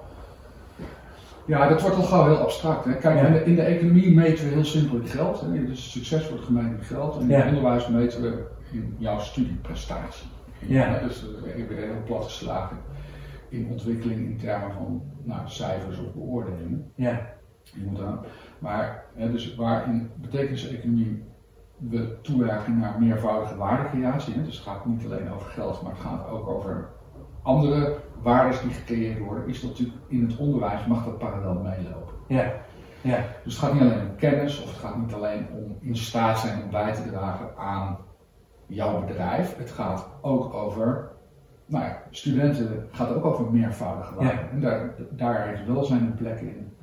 [1.50, 2.86] Ja, dat wordt al gauw heel abstract.
[2.86, 2.95] Hè?
[2.95, 3.26] Kijk, Ja.
[3.26, 5.41] in, de, in de economie meten we heel simpel in geld.
[5.41, 5.66] Hè?
[5.66, 7.16] Dus succes wordt gemeten in geld.
[7.16, 10.28] En in het onderwijs meten we in jouw studieprestatie.
[10.60, 11.00] Ja.
[11.00, 12.78] Dus eh, ik ben heel plat geslagen
[13.50, 16.91] in ontwikkeling in termen van nou, cijfers of beoordelingen.
[16.95, 17.30] ja,
[17.64, 18.20] Je moet aan.
[18.60, 21.24] Maar hè, dus waar in betekeniseconomie
[21.78, 24.34] we toewerken naar meervoudige waardecreatie.
[24.34, 24.43] Hè?
[24.43, 26.89] Dus het gaat niet alleen over geld, maar het gaat ook over
[27.50, 29.47] andere waarden die gecreëerd worden.
[29.47, 32.14] Is dat natuurlijk in het onderwijs mag dat parallel meelopen.
[32.28, 32.54] ja,
[33.02, 35.95] ja, Dus het gaat niet alleen om kennis, of het gaat niet alleen om in
[35.95, 37.97] staat zijn om bij te dragen aan
[38.66, 39.58] jouw bedrijf.
[39.58, 41.12] Het gaat ook over,
[41.66, 44.50] nou ja, studenten het gaat ook over meervoudige waarden.
[44.52, 46.74] En daar, daar heeft welzijn een plek in.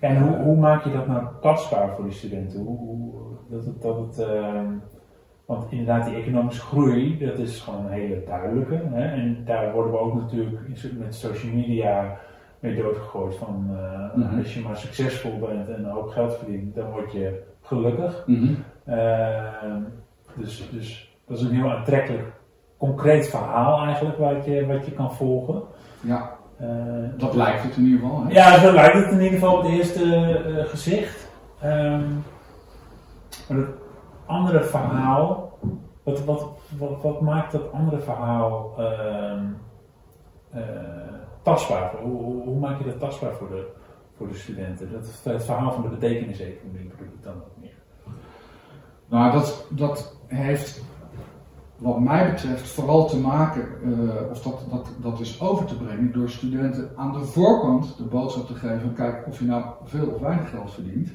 [0.00, 2.60] En hoe, hoe maak je dat nou tastbaar voor die studenten?
[2.60, 3.14] Hoe, hoe,
[3.48, 4.72] dat het, dat het, ehm,
[5.46, 8.82] want inderdaad, die economische groei, dat is gewoon een hele duidelijke.
[8.92, 9.04] Hè?
[9.04, 10.60] En daar worden we ook natuurlijk
[10.98, 12.16] met social media
[12.60, 14.38] mee doodgegooid van eh, Mhm.
[14.38, 18.24] als je maar succesvol bent en een hoop geld verdient, dan word je gelukkig.
[18.86, 19.80] Ehm,
[20.36, 22.32] dus, dus dat is een heel aantrekkelijk,
[22.78, 25.62] concreet verhaal eigenlijk wat je, wat je kan volgen.
[26.00, 26.66] Ja, Eh,
[27.16, 28.24] dat lijkt het in ieder geval.
[28.24, 28.32] Hè?
[28.32, 31.28] ja, zo lijkt het in ieder geval op het eerste eh, gezicht.
[31.60, 32.02] Ehm,
[33.48, 33.58] maar
[34.26, 35.58] andere verhaal,
[36.02, 36.46] wat, wat,
[37.02, 38.74] wat, maakt dat andere verhaal
[40.50, 40.62] eh,
[41.42, 41.96] tastbaar?
[42.02, 43.66] Hoe, hoe, hoe maak je dat tastbaar voor de,
[44.16, 44.92] voor de studenten?
[44.92, 47.74] Dat, het verhaal van de betekeniseconomie bedoel ik dan ook meer.
[49.08, 50.84] Nou, dat, dat heeft
[51.76, 56.12] wat mij betreft vooral te maken, eh, of dat, dat, dat is over te brengen
[56.12, 60.20] door studenten aan de voorkant de boodschap te geven, kijk of je nou veel of
[60.20, 61.10] weinig geld verdient.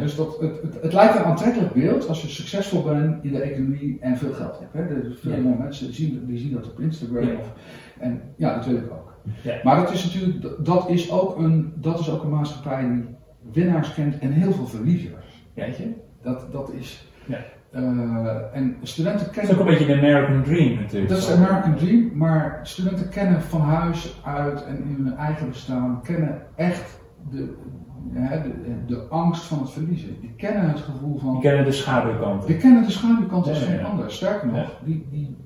[0.00, 3.40] Dus dat, het, het, het lijkt een aantrekkelijk beeld als je succesvol bent in de
[3.40, 4.72] economie en veel geld hebt.
[4.72, 4.80] Hè.
[4.80, 5.56] Er veel Ja.
[5.58, 7.24] mensen zien, die zien dat op Instagram.
[7.24, 7.34] Ja.
[7.38, 7.52] Of,
[7.98, 9.16] en ja, dat wil ik ook.
[9.42, 9.54] Ja.
[9.62, 13.04] Maar dat is natuurlijk, dat is ook een, dat is ook een maatschappij die
[13.52, 15.46] winnaars kent en heel veel verliezers.
[15.54, 15.92] Weet je?
[16.22, 17.08] Dat, dat is.
[17.26, 17.38] Ja.
[17.70, 19.54] eh, en studenten Dat is kennen.
[19.54, 21.08] ook een beetje de American Dream natuurlijk.
[21.10, 25.48] Dat is de American Dream, maar studenten kennen van huis uit en in hun eigen
[25.48, 27.54] bestaan, kennen echt de,
[28.10, 28.52] hè, de,
[28.86, 30.20] de angst van het verliezen.
[30.20, 31.32] Die kennen het gevoel van.
[31.32, 32.46] Die kennen de schaduwkanten.
[32.48, 33.84] Die kennen de schaduwkant als geen ja.
[33.86, 34.10] ander.
[34.12, 35.36] Sterker nog, die, die,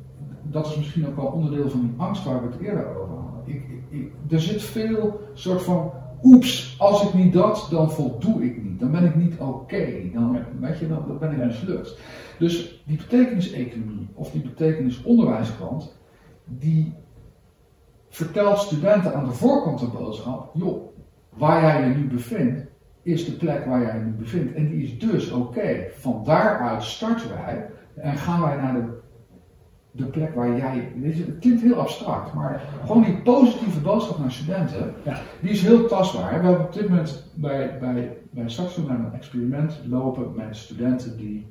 [0.43, 3.43] dat is misschien ook wel onderdeel van die angst waar we het eerder over hadden.
[3.45, 5.91] Ik, ik, ik- er zit veel soort van,
[6.23, 8.81] oeps, als ik niet dat, dan voldoe ik niet.
[8.81, 9.87] Dan ben ik niet oké.
[10.13, 11.99] Dan, weet je, dan, dan ben ik mislukt.
[12.39, 15.97] Dus die betekeniseconomie of die betekenisonderwijskant,
[16.45, 16.95] die
[18.09, 20.86] vertelt studenten aan de voorkant de boodschap, joh,
[21.37, 22.67] waar jij je nu bevindt,
[23.03, 24.55] is de plek waar jij je nu bevindt.
[24.55, 25.87] En die is dus oké.
[25.93, 28.99] Van daaruit starten wij en gaan wij naar de,
[29.91, 30.93] de plek waar jij.
[31.03, 35.17] Het klinkt heel abstract, maar gewoon die positieve boodschap naar studenten, Ja.
[35.41, 36.29] die is heel tastbaar.
[36.29, 41.47] We hebben op dit moment bij, bij, bij Saxon een experiment lopen met studenten die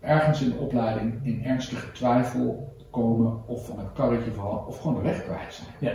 [0.00, 4.96] ergens in de opleiding in ernstige twijfel komen of van het karretje vallen of gewoon
[4.96, 5.68] de weg kwijt zijn.
[5.78, 5.92] Ja.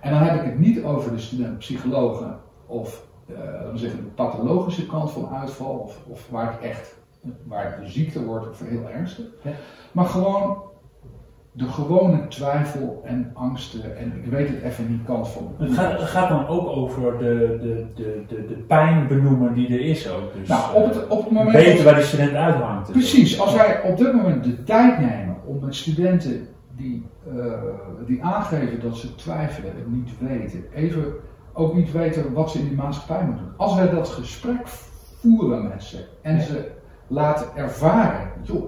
[0.00, 2.38] En dan heb ik het niet over de student-psychologen
[2.70, 3.08] of
[3.72, 6.98] we zeggen, de pathologische kant van uitval, of, of waar het echt
[7.44, 9.24] waar het de ziekte wordt of heel ernstig.
[9.42, 9.50] Ja.
[9.92, 10.62] Maar gewoon
[11.52, 15.54] de gewone twijfel en angsten, en ik weet het even niet kant van.
[15.58, 19.68] Het gaat, het gaat dan ook over de, de, de, de, de pijn benoemen die
[19.68, 20.34] er is ook.
[20.34, 21.56] Dus, Nou, op het, op het moment.
[21.56, 22.86] weten waar die student uithangt.
[22.86, 27.06] Dus Precies, als wij op dit moment de tijd nemen om met studenten die,
[27.36, 27.52] eh,
[28.06, 31.04] die aangeven dat ze twijfelen en niet weten, even
[31.52, 33.56] ook niet weten wat ze in die maatschappij moeten doen.
[33.56, 34.68] Als wij dat gesprek
[35.20, 36.70] voeren met ze en ze
[37.06, 38.64] laten ervaren, joh,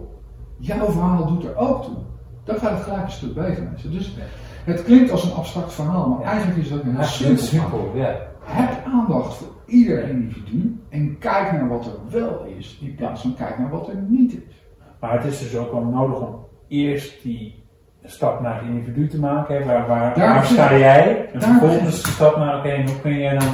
[0.58, 1.96] jouw verhaal doet er ook toe,
[2.44, 3.90] dan gaat het gelijk een stuk beter met ze.
[3.90, 4.16] Dus
[4.64, 8.30] het klinkt als een abstract verhaal, maar eigenlijk is dat een heel simpel simpel, ja.
[8.44, 13.34] Heb aandacht voor ieder individu en kijk naar wat er wel is, in plaats van
[13.34, 14.64] kijk naar wat er niet is.
[15.00, 17.61] Maar het is dus ook wel nodig om eerst die
[18.04, 19.56] stap naar het individu te maken.
[19.56, 21.28] Hè, waar, waar, Daar waar begint- sta jij?
[21.32, 23.48] En vervolgens de stap naar, oké, hoe kun jij dan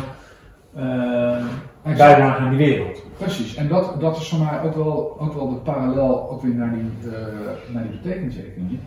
[1.85, 1.97] Exact.
[1.97, 3.03] bijdragen aan die wereld?
[3.19, 6.55] Precies, en dat, dat is voor mij ook wel, ook wel de parallel ook weer
[6.55, 8.81] naar die, eh, naar die betekeniseconomie.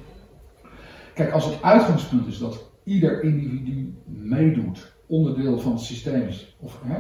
[1.14, 6.80] Kijk, als het uitgangspunt is dat ieder individu meedoet, onderdeel van het systeem is, of,
[6.86, 6.98] hè,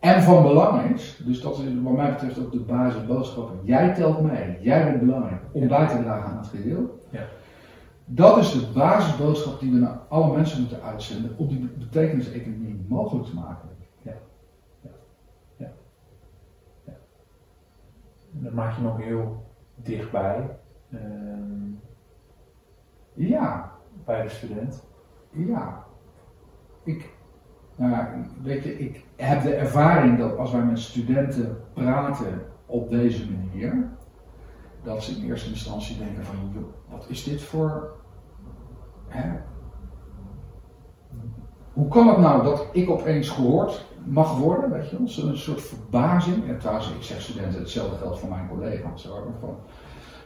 [0.00, 4.20] en van belang is, dus dat is wat mij betreft ook de basisboodschap, jij telt
[4.20, 7.00] mee, jij bent belangrijk om bij te dragen aan het geheel.
[7.10, 7.20] Ja.
[8.12, 13.26] Dat is de basisboodschap die we naar alle mensen moeten uitzenden om die betekeniseconomie mogelijk
[13.26, 13.68] te maken.
[18.52, 20.58] maakt je nog heel dichtbij
[20.90, 21.70] ehm,
[23.14, 23.72] Ja,
[24.04, 24.84] bij de student.
[25.30, 25.84] ja.
[26.84, 27.12] Ik,
[27.76, 32.90] nou ja, weet je, ik heb de ervaring dat als wij met studenten praten op
[32.90, 33.88] deze manier,
[34.82, 37.99] dat ze in eerste instantie denken van, wat is dit voor,
[39.10, 39.30] hè?
[41.72, 45.08] Hoe kan het nou dat ik opeens gehoord mag worden, weet je wel?
[45.08, 46.48] Zo'n soort verbazing.
[46.48, 49.04] En trouwens, ik zeg studenten, hetzelfde geldt voor mijn collega's.
[49.04, 49.56] hoor, Van,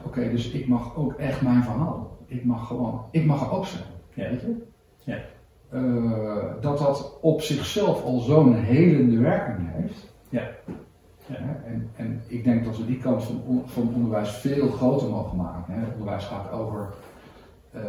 [0.05, 2.17] Oké, dus ik mag ook echt mijn verhaal.
[2.27, 3.85] Ik mag gewoon, ik mag er ook zijn.
[4.15, 4.29] Ja.
[4.31, 4.63] Weet je?
[5.05, 5.19] Ja.
[5.71, 10.15] Eh, dat dat op zichzelf al zo'n helende werking heeft.
[10.29, 10.49] Ja.
[11.27, 11.37] Ja.
[11.65, 15.37] En, en ik denk dat we die kant van, on- van onderwijs veel groter mogen
[15.37, 15.75] maken.
[15.75, 15.93] Hè.
[15.93, 16.89] Onderwijs gaat over,
[17.71, 17.81] eh,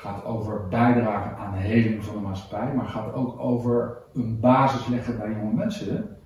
[0.00, 4.86] gaat over bijdragen aan de heling van de maatschappij, maar gaat ook over een basis
[4.86, 6.16] leggen bij jonge mensen.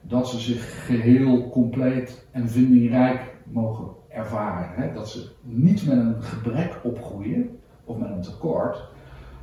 [0.00, 4.68] Dat ze zich geheel, compleet en vindingrijk mogen ervaren.
[4.82, 4.92] Hè.
[4.92, 8.88] Dat ze niet met een gebrek opgroeien of met een tekort,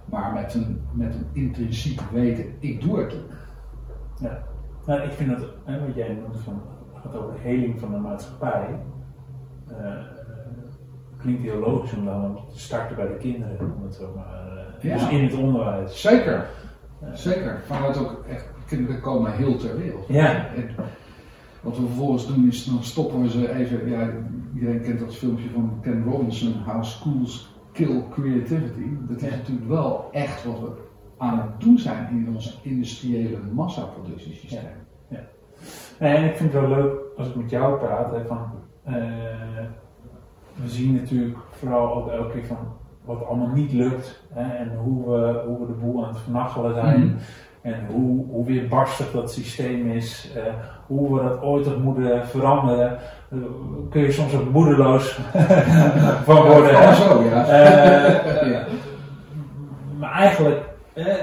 [0.05, 3.15] maar met een, met een intrinsiek weten: ik doe het.
[4.19, 4.43] Ja.
[4.85, 6.61] Nou, ik vind dat, wat jij noemt van,
[6.93, 8.79] gaat over de heling van de maatschappij.
[9.67, 10.14] eh,
[11.21, 14.47] klinkt heel logisch om dan te starten bij de kinderen, om het zo maar.
[14.79, 14.93] eh, Ja.
[14.97, 16.01] Dus in het onderwijs.
[16.01, 16.45] Zeker,
[17.13, 17.61] zeker.
[17.65, 20.07] Vanuit ook echt, kinderen komen heel ter wereld.
[20.07, 20.47] Ja.
[20.55, 20.69] En
[21.61, 24.09] wat we vervolgens doen is, dan stoppen we ze even, ja,
[24.53, 28.89] iedereen kent dat filmpje van Ken Robinson, How Schools Kill Creativity.
[29.07, 29.35] Dat is Ja.
[29.35, 30.71] natuurlijk wel echt wat we
[31.17, 34.59] aan het doen zijn in ons industriële massaproductiesysteem.
[35.99, 38.51] Nee, en ik vind het wel leuk als ik met jou praat, hè, van,
[38.83, 38.93] eh,
[40.55, 42.57] we zien natuurlijk vooral ook elke keer van
[43.05, 46.73] wat allemaal niet lukt hè, en hoe we, hoe we de boel aan het vernachelen
[46.73, 46.99] zijn.
[46.99, 47.15] Mhm.
[47.61, 50.43] En hoe, hoe weerbarstig dat systeem is, eh,
[50.87, 52.97] hoe we dat ooit nog moeten veranderen.
[53.29, 53.37] Eh,
[53.89, 55.19] kun je soms ook moedeloos
[56.27, 56.71] van worden.
[56.71, 56.95] Ja, hè?
[56.95, 57.45] zo, ja.
[57.45, 58.63] Eh, Ja.
[59.99, 60.63] Maar eigenlijk
[60.95, 61.13] eh,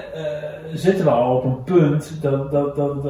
[0.72, 3.04] zitten we al op een punt dat, dat, dat,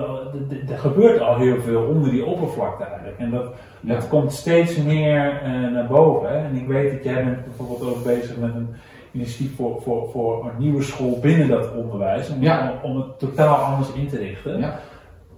[0.68, 3.18] er gebeurt al heel veel onder die oppervlakte eigenlijk.
[3.18, 3.94] En dat, Ja.
[3.94, 6.28] dat komt steeds meer eh, naar boven.
[6.28, 6.36] Hè?
[6.44, 8.74] En ik weet dat jij bent bijvoorbeeld ook bezig met een
[9.12, 12.30] initiatief voor, voor, voor een nieuwe school binnen dat onderwijs.
[12.30, 12.72] Om, Ja.
[12.82, 14.58] om, om het totaal anders in te richten.
[14.58, 14.78] Ja.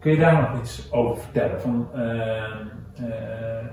[0.01, 1.61] Kun je daar nog iets over vertellen?
[1.61, 3.67] Van, eh,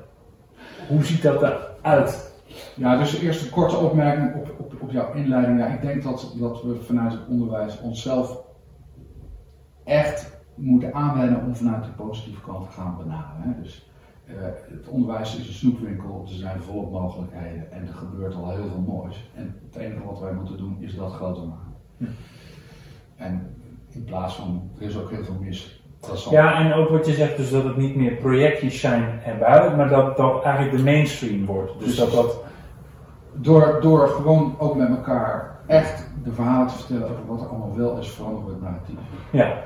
[0.87, 2.30] hoe ziet dat eruit?
[2.75, 5.59] Ja, dus eerst een korte opmerking op, op, op jouw inleiding.
[5.59, 8.43] Ja, ik denk dat, dat we vanuit het onderwijs onszelf
[9.83, 13.41] echt moeten aanwennen om vanuit de positieve kant te gaan benaderen.
[13.41, 13.61] Hè.
[13.61, 13.91] Dus
[14.25, 14.35] eh,
[14.69, 18.83] het onderwijs is een snoepwinkel, er zijn volop mogelijkheden en er gebeurt al heel veel
[18.87, 19.29] moois.
[19.35, 22.15] En het enige wat wij moeten doen is dat groter maken.
[23.15, 23.55] En
[23.89, 25.80] in plaats van, er is ook heel veel mis.
[26.29, 29.89] Ja, en ook wat je zegt, dus dat het niet meer projectjes zijn erbuiten, maar
[29.89, 31.79] dat dat eigenlijk de mainstream wordt.
[31.79, 32.43] Dus dat dat.
[33.33, 37.75] Door, door gewoon ook met elkaar echt de verhalen te vertellen over wat er allemaal
[37.75, 38.97] wel is, veranderen we het narratief.
[39.31, 39.63] Ja,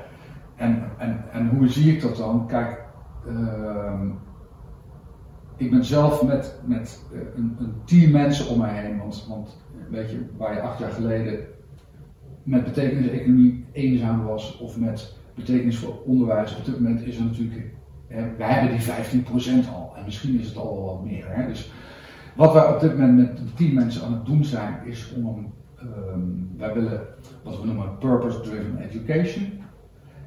[0.56, 2.46] En, en, en hoe zie ik dat dan?
[2.46, 2.84] Kijk,
[3.26, 4.08] ehm,
[5.56, 8.98] ik ben zelf met, met eh, een, een team mensen om mij heen.
[8.98, 9.56] Want, want
[9.90, 11.38] weet je, waar je acht jaar geleden
[12.42, 17.74] met betekenis-economie eenzaam was, of met betekenis voor onderwijs, op dit moment is er natuurlijk,
[18.06, 19.92] hè, wij hebben die 15% al.
[19.96, 21.24] En misschien is het al wel wat meer.
[21.28, 21.46] Hè?
[21.46, 21.72] Dus
[22.34, 25.52] wat wij op dit moment met een team mensen aan het doen zijn, is om
[25.76, 26.20] ehm,
[26.56, 27.00] wij willen
[27.42, 29.60] wat we noemen purpose-driven education.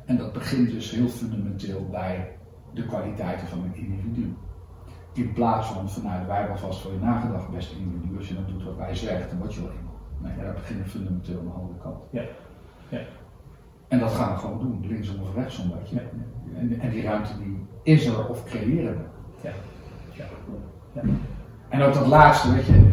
[0.06, 2.38] En dat begint dus heel fundamenteel bij
[2.74, 4.34] de kwaliteiten van een individu.
[5.14, 8.46] In plaats van vanuit wij hebben vast voor je nagedacht, beste individu, als je dan
[8.48, 9.98] doet wat wij zeggen, dan word je iemand.
[10.22, 11.98] Nee, daar beginnen we fundamenteel aan de andere kant.
[12.12, 12.24] Ja.
[12.90, 13.00] Ja.
[13.90, 15.96] En dat gaan we gewoon doen, linksom of rechtsom, weet je.
[15.96, 16.02] Ja.
[16.56, 19.04] En, en die ruimte die is er of creëren we.
[19.42, 19.54] ja,
[20.14, 20.26] ja.
[20.92, 21.02] ja.
[21.70, 22.90] En ook dat laatste, weet je,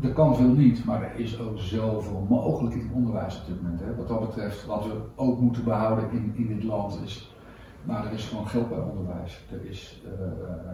[0.00, 3.62] de kans wil niet, maar er is ook zoveel mogelijk in het onderwijs op dit
[3.62, 3.80] moment.
[3.80, 3.94] Hè.
[3.94, 7.34] Wat dat betreft, wat we ook moeten behouden in, in dit land is,
[7.82, 9.44] maar er is gewoon geld bij onderwijs.
[9.50, 10.72] Er is, eh,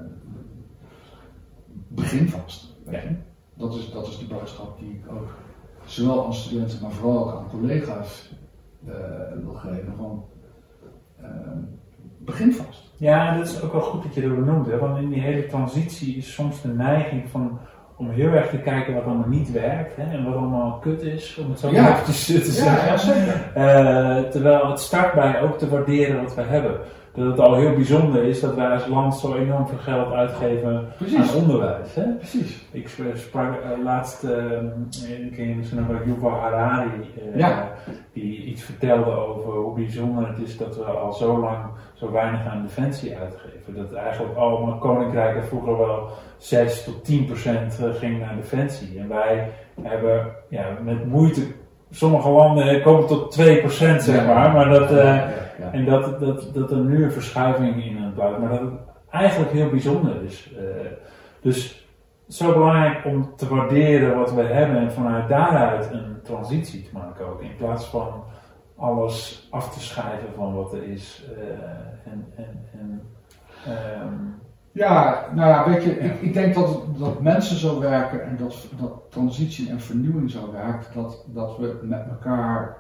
[1.89, 2.77] begin vast.
[2.85, 3.15] Weet je.
[3.55, 5.29] Dat, is, dat is de boodschap die ik ook
[5.85, 8.33] zowel aan studenten, maar vooral ook aan collega's
[9.43, 9.95] wil geven.
[9.97, 10.25] Van,
[11.23, 11.29] eh,
[12.19, 12.93] begin vast.
[12.97, 14.79] Ja, dat is ook wel goed dat je dat benoemt, hè?
[14.79, 17.59] want in die hele transitie is soms de neiging van,
[17.97, 20.17] om heel erg te kijken wat allemaal niet werkt hè?
[20.17, 22.03] en wat allemaal kut is, om het zo Ja.
[22.03, 22.87] te zeggen.
[22.87, 23.51] ja, zeker.
[23.55, 26.79] Eh, terwijl het start bij ook te waarderen wat we hebben.
[27.15, 30.89] Dat het al heel bijzonder is dat wij als land zo enorm veel geld uitgeven
[30.97, 31.19] Precies.
[31.35, 31.95] aan onderwijs.
[31.95, 32.03] Hè?
[32.13, 32.65] Precies.
[32.73, 34.31] Ik sp- sprak eh, laatst, uh,
[35.37, 37.73] ken je misschien nog wel Yuval Harari, eh, Ja.
[38.13, 41.59] die iets vertelde over hoe bijzonder het is dat we al zo lang
[41.95, 43.75] zo weinig aan defensie uitgeven.
[43.75, 46.09] Dat eigenlijk allemaal koninkrijken vroeger wel
[46.39, 48.99] 6 tot 10 procent eh, ging naar defensie.
[48.99, 49.49] En wij
[49.83, 51.41] hebben ja, met moeite,
[51.95, 54.91] sommige landen komen tot 2 procent zeg maar, maar dat...
[54.91, 55.21] eh,
[55.73, 58.71] en dat, dat, dat er nu een verschuiving in het blijft, maar dat het
[59.11, 60.51] eigenlijk heel bijzonder is.
[60.59, 60.65] Eh,
[61.41, 61.87] dus
[62.29, 67.27] zo belangrijk om te waarderen wat we hebben en vanuit daaruit een transitie te maken
[67.27, 67.43] ook.
[67.43, 68.25] In plaats van
[68.77, 71.25] alles af te schrijven van wat er is.
[71.37, 73.03] eh, en, en, en,
[73.67, 74.15] ehm,
[74.75, 78.69] Ja, nou ja, weet je, ik, ik denk dat, dat mensen zo werken en dat,
[78.81, 82.77] dat transitie en vernieuwing zo werkt, dat, dat we met elkaar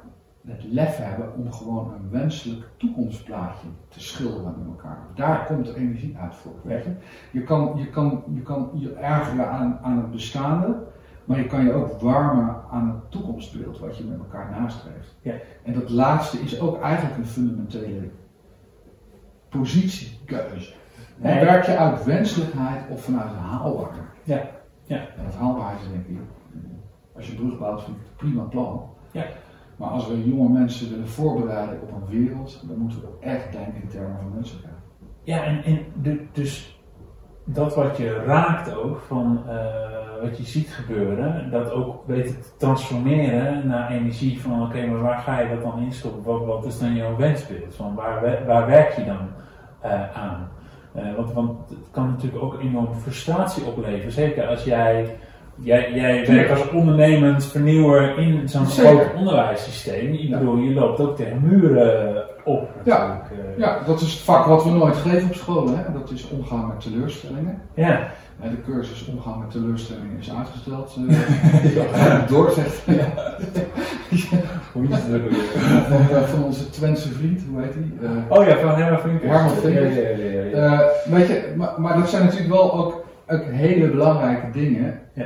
[0.46, 4.98] het lef hebben om gewoon een wenselijk toekomstplaatje te schilderen met elkaar.
[5.14, 6.90] Daar komt de energie uit voor, weet je.
[7.30, 10.76] Je kan je, kan, je, kan je ergeren aan, aan het bestaande,
[11.24, 15.16] maar je kan je ook warmen aan het toekomstbeeld wat je met elkaar nastreeft.
[15.22, 15.34] Ja.
[15.62, 18.10] En dat laatste is ook eigenlijk een fundamentele
[19.48, 20.72] positiekeuze.
[21.16, 21.44] Nee.
[21.44, 24.02] Werk je uit wenselijkheid of vanuit een haalbaarheid?
[24.22, 24.42] Ja,
[24.84, 24.96] ja.
[24.96, 26.18] En dat haalbaarheid is denk ik,
[27.16, 28.90] als je brug bouwt, vind ik het prima plan.
[29.10, 29.24] Ja.
[29.76, 33.82] Maar als we jonge mensen willen voorbereiden op een wereld, dan moeten we echt denken
[33.82, 34.76] in termen van menselijkheid.
[35.22, 36.80] Ja, en, en de, dus
[37.44, 42.56] dat wat je raakt ook, van eh, wat je ziet gebeuren, dat ook weten te
[42.58, 46.22] transformeren naar energie van oké, maar waar ga je dat dan instoppen?
[46.22, 47.74] Wat, wat is dan jouw wensbeeld?
[47.74, 49.28] Van waar, waar werk je dan
[49.80, 50.48] eh, aan?
[50.94, 54.12] Eh, want, want het kan natuurlijk ook enorm frustratie opleveren.
[54.12, 55.16] Zeker als jij,
[55.56, 60.12] jij, jij werkt als ondernemend vernieuwer in zo'n groot onderwijssysteem.
[60.12, 63.22] Ik bedoel, je loopt ook tegen muren op Ja.
[63.30, 63.58] eh.
[63.58, 65.68] Ja, dat is het vak wat we nooit geven op school.
[65.68, 65.92] Hè?
[65.92, 67.62] Dat is omgaan met teleurstellingen.
[67.74, 68.08] ja.
[68.40, 70.96] En de cursus omgaan met teleurstellingen is uitgesteld.
[71.08, 72.84] eh door, zegt
[74.72, 75.22] Hoe is het
[75.88, 78.10] van, eh, van onze Twentse vriend, hoe heet hij?
[78.10, 79.30] Eh, Oh ja, van Herman Vinkers.
[79.30, 79.94] Herman Vinkers.
[79.94, 80.80] Ja, ja, ja, ja, ja.
[80.80, 85.00] Eh, weet je, maar, maar dat zijn natuurlijk wel ook, ook hele belangrijke dingen.
[85.12, 85.24] Ja.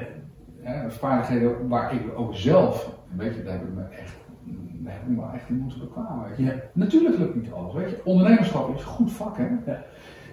[0.89, 4.13] Vaardigheden waar ik ook zelf, weet je, daar heb ik me echt,
[4.79, 5.81] daar heb ik me echt in moeten.
[6.29, 6.45] Weet je.
[6.45, 6.55] Ja.
[6.73, 8.01] Natuurlijk lukt niet alles, weet je.
[8.05, 9.49] Ondernemerschap is een goed vak, hè.
[9.67, 9.85] Ja.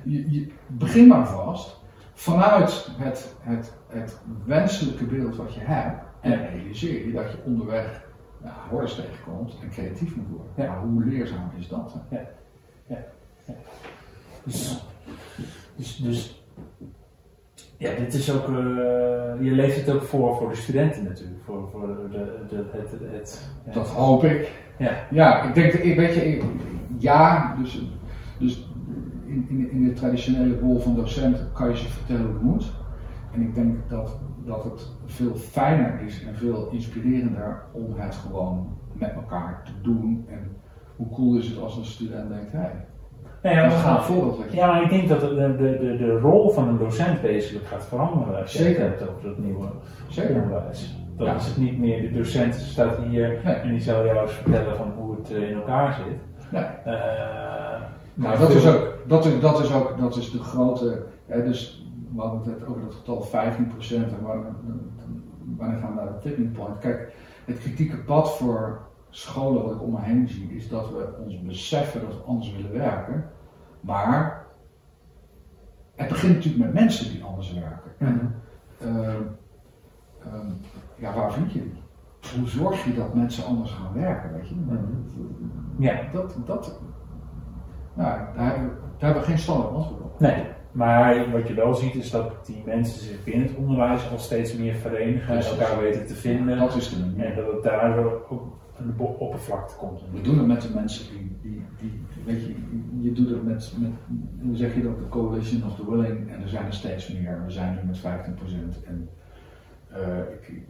[0.04, 6.50] Je, je, begin maar vast vanuit het, het, het wenselijke beeld wat je hebt en
[6.50, 8.04] realiseer je dat je onderweg
[8.44, 10.52] ja, hordes tegenkomt en creatief moet worden.
[10.56, 10.68] Ja.
[10.68, 11.96] Maar hoe leerzaam is dat?
[12.10, 12.20] Hè?
[14.44, 14.84] Dus,
[15.76, 16.45] dus, dus
[17.78, 18.54] ja, dit is ook, eh,
[19.40, 23.02] je leest het ook voor, voor de studenten natuurlijk, voor, voor de, de, het, het,
[23.12, 23.72] het ja.
[23.72, 24.52] Dat hoop ik.
[24.78, 24.92] Ja.
[25.12, 26.44] Ja, ik denk, dat- ik weet je, ik-
[26.98, 27.82] ja, dus,
[28.40, 28.70] dus
[29.26, 32.72] in, in, in de traditionele rol van docent kan je ze vertellen hoe het moet.
[33.34, 38.78] En ik denk dat, dat het veel fijner is en veel inspirerender om het gewoon
[38.94, 40.26] met elkaar te doen.
[40.30, 40.48] En
[40.96, 42.86] hoe cool is het als een student denkt, hé, hey,
[43.46, 46.50] Nou ja, dat gaat voorbeeld Ja, maar ik denk dat de, de, de, de rol
[46.50, 48.84] van een docent wezenlijk gaat veranderen als je het Zeker.
[48.84, 49.68] hebt over dat nieuwe
[50.10, 50.36] Zeker.
[50.42, 50.96] onderwijs.
[51.18, 51.36] Ja.
[51.36, 53.54] is het niet meer de docent staat hier Nee.
[53.54, 56.52] en die zal jou eens vertellen van hoe het eh, in elkaar zit.
[56.52, 56.64] Nee.
[56.64, 57.82] Eh,
[58.14, 61.86] Maar dat is ook, dat is, dat is ook, dat is de grote, hè, dus
[62.16, 63.30] we hadden het over dat getal 15%
[64.18, 64.46] en wanneer,
[65.58, 66.78] wanneer gaan we naar de tipping point.
[66.80, 67.14] Kijk,
[67.46, 68.80] het kritieke pad voor
[69.16, 72.52] scholen wat ik om me heen zie, is dat we ons beseffen dat we anders
[72.52, 73.30] willen werken,
[73.80, 74.46] maar
[75.96, 77.92] het begint natuurlijk met mensen die anders werken.
[77.98, 78.26] Mhm.
[78.80, 79.22] Ehm,
[80.24, 80.50] ehm,
[80.96, 81.84] ja, waar vind je die?
[82.40, 84.56] Hoe zorg je dat mensen anders gaan werken, weet je?
[85.78, 86.00] Ja.
[86.14, 86.80] Dat, dat,
[87.94, 90.20] nou, daar, hebben we- daar hebben we geen standaard antwoord op.
[90.20, 94.18] Nee, maar wat je wel ziet is dat die mensen zich binnen het onderwijs al
[94.20, 96.58] steeds meer verenigen en elkaar weten te vinden.
[96.58, 97.26] Dat is de manier.
[97.26, 98.54] En dat het daardoor ook
[98.86, 100.02] de oppervlakte komt.
[100.12, 102.56] We doen het met de mensen die, die, weet je,
[103.02, 103.92] je doet het met, met,
[104.42, 107.42] hoe zeg je dat, de coalition of the willing, en er zijn er steeds meer.
[107.46, 108.86] We zijn nu met 15%.
[108.86, 109.10] En,
[109.90, 110.62] eh, ik,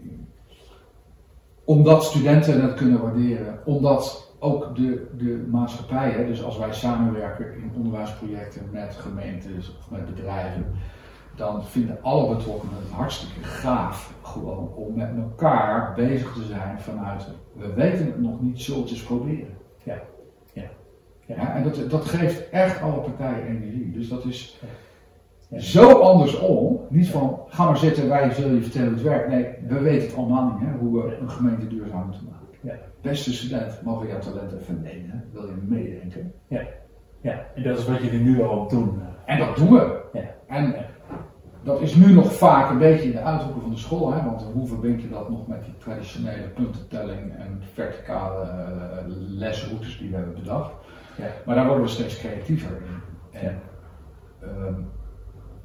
[1.63, 7.55] omdat studenten het kunnen waarderen, omdat ook de, de maatschappij, hè, dus als wij samenwerken
[7.55, 10.65] in onderwijsprojecten met gemeentes of met bedrijven,
[11.35, 17.27] dan vinden alle betrokkenen het hartstikke gaaf gewoon om met elkaar bezig te zijn vanuit
[17.53, 19.57] we weten het nog niet, eens proberen.
[19.83, 20.01] Ja.
[20.53, 20.63] Ja.
[21.25, 21.35] Ja.
[21.35, 23.91] Ja, en dat, dat geeft echt alle partijen energie.
[23.91, 24.59] Dus dat is
[25.49, 25.59] Ja.
[25.59, 26.79] zo andersom.
[26.89, 29.27] Niet van ga maar zitten, wij zullen je vertellen hoe het werkt.
[29.29, 32.45] Nee, we weten het allemaal niet hè, hoe we een gemeente duurzaam moeten maken.
[32.61, 32.73] Ja.
[33.01, 35.23] Beste student, mogen jouw talent even lenen?
[35.31, 36.33] Wil je meedenken?
[36.47, 38.99] Ja, en dat is wat jullie nu al doen.
[39.25, 40.01] En dat doen we.
[40.13, 40.21] Ja.
[40.47, 40.75] En
[41.65, 44.23] dat is nu nog vaak een beetje in de uithoeken van de school, hè?
[44.23, 50.09] want hoe verbind je dat nog met die traditionele puntentelling en verticale uh, lesroutes die
[50.09, 50.71] we hebben bedacht.
[51.17, 51.25] Ja.
[51.45, 53.39] Maar daar worden we steeds creatiever in.
[53.39, 53.61] En,
[54.41, 54.73] ehm,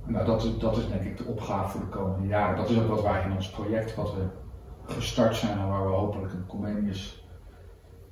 [0.06, 2.56] nou, dat, is, dat is denk ik de opgave voor de komende jaren.
[2.56, 4.22] Dat is ook wat wij in ons project, wat we
[4.94, 7.24] gestart zijn en waar we hopelijk een Comenius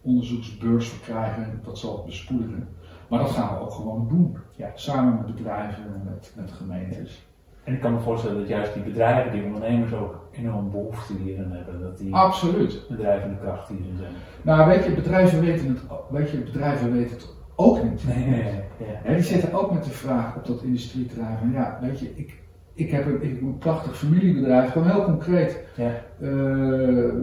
[0.02, 2.68] onderzoeksbeurs voor krijgen, dat zal bespoedigen.
[3.08, 4.38] Maar dat gaan we ook gewoon doen.
[4.56, 4.70] Ja.
[4.74, 7.27] Samen met bedrijven en met, met gemeentes.
[7.68, 11.50] En ik kan me voorstellen dat juist die bedrijven, die ondernemers ook enorm behoefte hierin
[11.50, 11.80] hebben.
[11.80, 12.86] Dat die Absoluut.
[12.88, 14.12] bedrijven de kracht ze zijn.
[14.42, 18.06] Nou, weet je, bedrijven weten het, weet je, bedrijven weten het ook niet.
[18.06, 18.62] Nee, nee, nee.
[19.04, 19.14] Ja.
[19.14, 22.42] Die zitten ook met de vraag op dat industrieterrein van ja, weet je, ik,
[22.74, 25.64] ik, heb een, ik heb een prachtig familiebedrijf, gewoon heel concreet.
[25.76, 25.92] Ja.
[26.20, 27.14] Eh,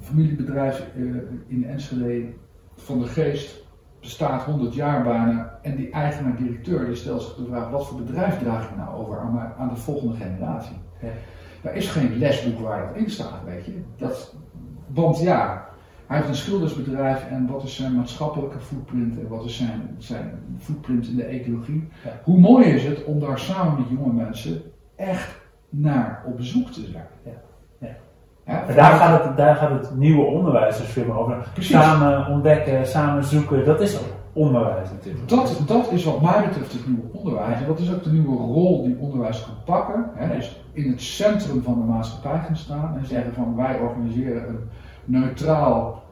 [0.00, 1.02] familiebedrijf eh,
[1.46, 2.24] in Enschede
[2.76, 3.66] van de Geest
[4.00, 8.38] bestaat 100 jaar bijna en die eigenaar-directeur die stelt zich de vraag wat voor bedrijf
[8.38, 10.76] draag ik nou over aan, mijn- aan de volgende generatie.
[11.02, 11.08] Ja.
[11.62, 13.82] Daar is geen lesboek waar dat in staat, weet je.
[13.96, 14.34] Dat,
[14.86, 15.68] want ja,
[16.06, 20.30] hij heeft een schildersbedrijf en wat is zijn maatschappelijke footprint en wat is zijn, zijn
[20.58, 21.88] footprint in de ecologie.
[22.04, 22.10] Ja.
[22.24, 24.62] Hoe mooi is het om daar samen met jonge mensen
[24.96, 25.36] echt
[25.68, 27.06] naar op bezoek te zijn.
[27.24, 27.30] Ja.
[28.48, 28.62] Ja.
[28.66, 31.48] Maar daar gaat, het, daar gaat het nieuwe onderwijs dus veel meer over.
[31.52, 31.72] Precies.
[31.72, 35.28] Samen ontdekken, samen zoeken, dat is ook onderwijs natuurlijk.
[35.28, 37.60] Dat, dat is wat mij betreft het nieuwe onderwijs.
[37.60, 40.10] En dat is ook de nieuwe rol die onderwijs kan pakken.
[40.14, 40.36] Hè?
[40.36, 44.68] Dus in het centrum van de maatschappij gaan staan en zeggen van wij organiseren een
[45.04, 46.02] neutraal,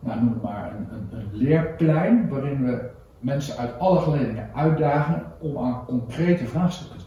[0.00, 5.22] nou noem het maar, een, een, een leerplein waarin we mensen uit alle geledingen uitdagen
[5.38, 6.99] om aan concrete vraagstukken.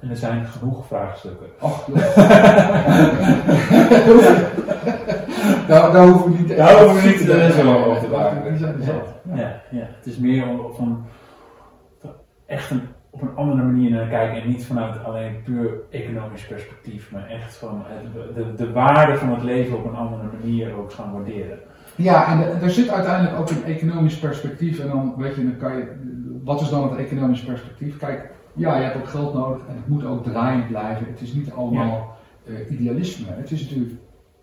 [0.00, 1.46] En er zijn genoeg vraagstukken.
[1.60, 1.84] Och,
[5.68, 8.58] daar, daar hoeven we niet Daar hoeven we niet de rest wel over te maken.
[9.34, 9.86] Ja, ja.
[9.96, 11.04] Het is meer om van
[12.46, 17.10] echt een, op een andere manier naar kijken en niet vanuit alleen puur economisch perspectief,
[17.12, 17.82] maar echt van
[18.34, 21.58] de, de waarde van het leven op een andere manier ook gaan waarderen.
[21.96, 24.78] Ja, en er- er zit uiteindelijk ook een economisch perspectief.
[24.80, 25.84] En dan weet je, dan kan je,
[26.44, 27.96] wat is dan het economisch perspectief?
[27.98, 31.06] Kijk, ja, je hebt ook geld nodig en het moet ook draaiend blijven.
[31.06, 33.26] Het is niet allemaal eh, idealisme.
[33.30, 33.92] Het is natuurlijk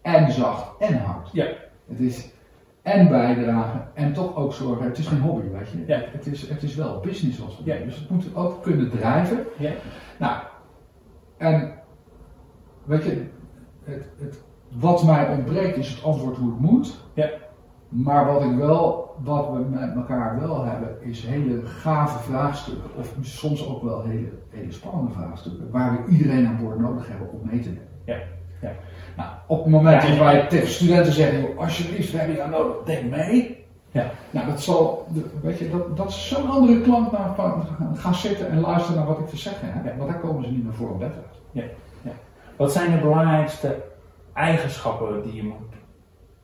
[0.02, 1.30] en zacht en hard.
[1.32, 1.46] Ja.
[1.88, 2.34] Het is
[2.82, 4.86] en bijdragen en toch ook zorgen.
[4.86, 5.84] Het is geen hobby, weet je.
[5.88, 6.02] Ja.
[6.12, 7.66] Het, is, het is wel business als doen.
[7.66, 7.86] Ja.
[7.86, 9.46] Dus het moet ook kunnen drijven.
[9.58, 9.72] Ja.
[10.20, 10.42] Nou,
[11.38, 11.74] en
[12.84, 13.26] weet je,
[13.84, 16.98] het, het, wat mij ontbreekt is het antwoord hoe het moet.
[17.14, 17.30] Ja.
[18.04, 22.90] Maar wat ik wel, wat we met elkaar wel hebben, is hele gave vraagstukken.
[22.98, 25.72] Of soms ook wel hele, hele spannende vraagstukken.
[25.72, 27.88] Waar we iedereen aan boord nodig hebben om mee te nemen.
[28.06, 28.18] Ja,
[28.62, 28.72] ja.
[29.18, 30.24] Nou, op het moment Ja, dat ja.
[30.24, 33.66] wij tegen studenten zeggen, alsjeblieft, we hebben jou nodig, denk mee.
[33.92, 34.12] Ja.
[34.30, 35.08] Nou, dat zal,
[35.42, 39.08] weet je, dat, dat is zo'n andere klant naar van, ga zitten en luisteren naar
[39.08, 39.86] wat ik te zeggen heb.
[39.86, 39.98] Ja.
[39.98, 41.64] Want daar komen ze niet meer voor op bed uit.
[42.56, 43.84] Wat zijn de belangrijkste
[44.34, 45.76] eigenschappen die je moet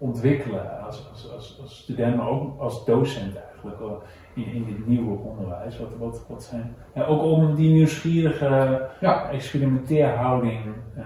[0.02, 4.02] ontwikkelen als, als, als, als student, maar ook als docent eigenlijk
[4.34, 5.80] in, in dit nieuwe onderwijs?
[5.80, 9.30] Wat, wat, wat zijn, ja, ook om die nieuwsgierige Ja.
[9.30, 10.60] experimenteerhouding
[10.95, 11.04] eh,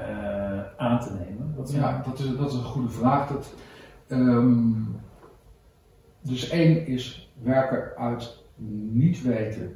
[0.78, 1.54] aan te nemen.
[1.56, 3.28] Wat zijn, Ja, dat is, dat is een goede vraag.
[3.28, 3.54] Dat,
[4.08, 4.72] ehm,
[6.22, 8.44] dus één is werken uit
[8.92, 9.76] niet weten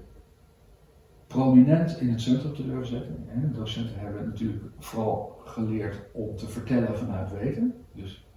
[1.28, 3.26] prominent in het centrum te durven zetten.
[3.28, 3.52] Hè.
[3.52, 7.74] Docenten hebben natuurlijk vooral geleerd om te vertellen vanuit weten.
[7.94, 8.29] Dus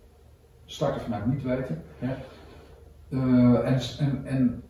[0.73, 1.83] starten vanuit niet weten.
[1.99, 2.17] Ja.
[3.09, 4.63] Eh, en, en, en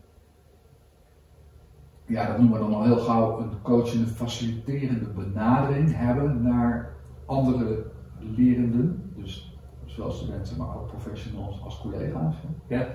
[2.07, 6.95] ja, dat noemen we dan al heel gauw een coachende, faciliterende benadering hebben naar
[7.27, 7.85] andere
[8.19, 9.13] lerenden.
[9.17, 12.35] Dus zowel studenten, maar ook professionals als collega's.
[12.37, 12.77] hè.
[12.77, 12.89] Ja.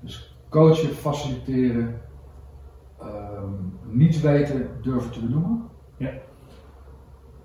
[0.00, 2.00] Dus coachen, faciliteren,
[3.00, 3.52] ehm,
[3.84, 5.68] niet weten durven te benoemen.
[5.96, 6.10] Ja.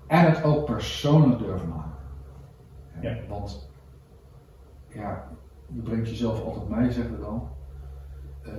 [0.06, 1.92] En het ook persoonlijk durven maken.
[3.00, 3.16] Ja.
[3.28, 3.67] Want
[4.98, 5.28] ja,
[5.66, 7.48] je brengt jezelf altijd mee, zeggen we dan.
[8.42, 8.52] Eh,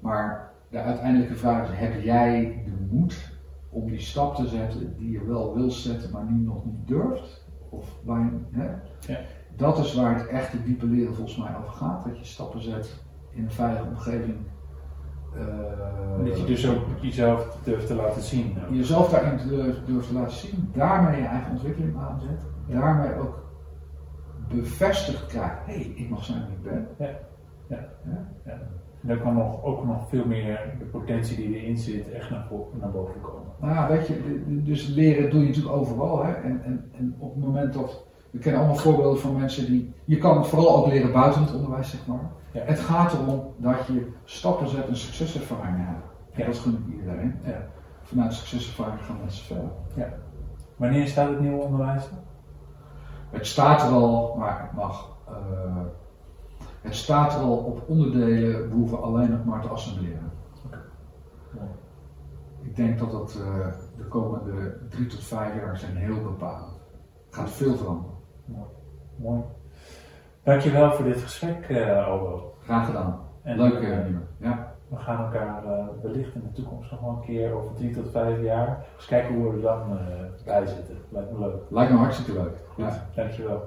[0.00, 3.38] maar de uiteindelijke vraag is: heb jij de moed
[3.70, 7.48] om die stap te zetten die je wel wil zetten, maar nu nog niet durft?
[7.68, 8.66] Of waar je, hè?
[9.12, 9.18] Ja.
[9.56, 12.04] Dat is waar het echte diepe leren volgens mij over gaat.
[12.04, 14.36] Dat je stappen zet in een veilige omgeving.
[15.34, 18.56] Eh, Dat je dus ook jezelf durft te laten zien.
[18.70, 19.48] jezelf daarin
[19.86, 23.49] durft te laten zien, daarmee je eigen ontwikkeling aanzet, daarmee ook
[24.54, 26.88] bevestigd krijgt: hé, hey, ik mag zijn wie ik ben.
[26.98, 27.18] Ja.
[27.68, 27.88] Ja.
[28.04, 28.28] Ja.
[28.44, 28.52] Ja.
[29.02, 32.46] En dan kan nog, ook nog veel meer de potentie die erin zit echt naar,
[32.80, 33.52] naar boven komen.
[33.60, 36.24] Nou ja, weet je, dus leren doe je natuurlijk overal.
[36.24, 36.32] Hè?
[36.32, 38.08] En, en, en op het moment dat.
[38.30, 39.92] We kennen allemaal voorbeelden van mensen die.
[40.04, 42.30] Je kan het vooral ook leren buiten het onderwijs, zeg maar.
[42.52, 42.62] Ja.
[42.64, 46.04] Het gaat erom dat je stappen zet en succeservaringen hebt.
[46.32, 47.34] En dat gun ik iedereen.
[47.44, 47.66] Ja.
[48.02, 49.70] Vanuit succeservaring gaan mensen verder.
[49.94, 50.08] Ja.
[50.76, 52.08] Wanneer staat het nieuwe onderwijs?
[53.30, 55.08] Het staat er al, maar het mag.
[55.28, 55.82] eh,
[56.80, 60.32] het staat er al op onderdelen, we hoeven alleen nog maar te assembleren.
[61.50, 61.68] Mooi.
[62.62, 63.66] Ik denk dat dat eh,
[63.96, 66.80] de komende drie tot vijf jaar zijn heel bepalend.
[67.26, 68.14] Het gaat veel veranderen.
[68.44, 68.68] Mooi.
[69.16, 69.42] Mooi.
[70.42, 72.54] Dankjewel voor dit gesprek, eh Aldo.
[72.62, 73.20] Graag gedaan.
[73.42, 74.22] En, Leuk, Nieuwe.
[74.38, 74.69] Ja.
[74.90, 78.10] We gaan elkaar eh, wellicht in de toekomst nog wel een keer over drie tot
[78.10, 80.96] vijf jaar eens kijken hoe we er dan eh, bij zitten.
[81.08, 81.54] Lijkt me leuk.
[81.68, 82.56] Lijkt me hartstikke leuk.
[82.74, 83.06] Goed, Ja.
[83.14, 83.62] dankjewel.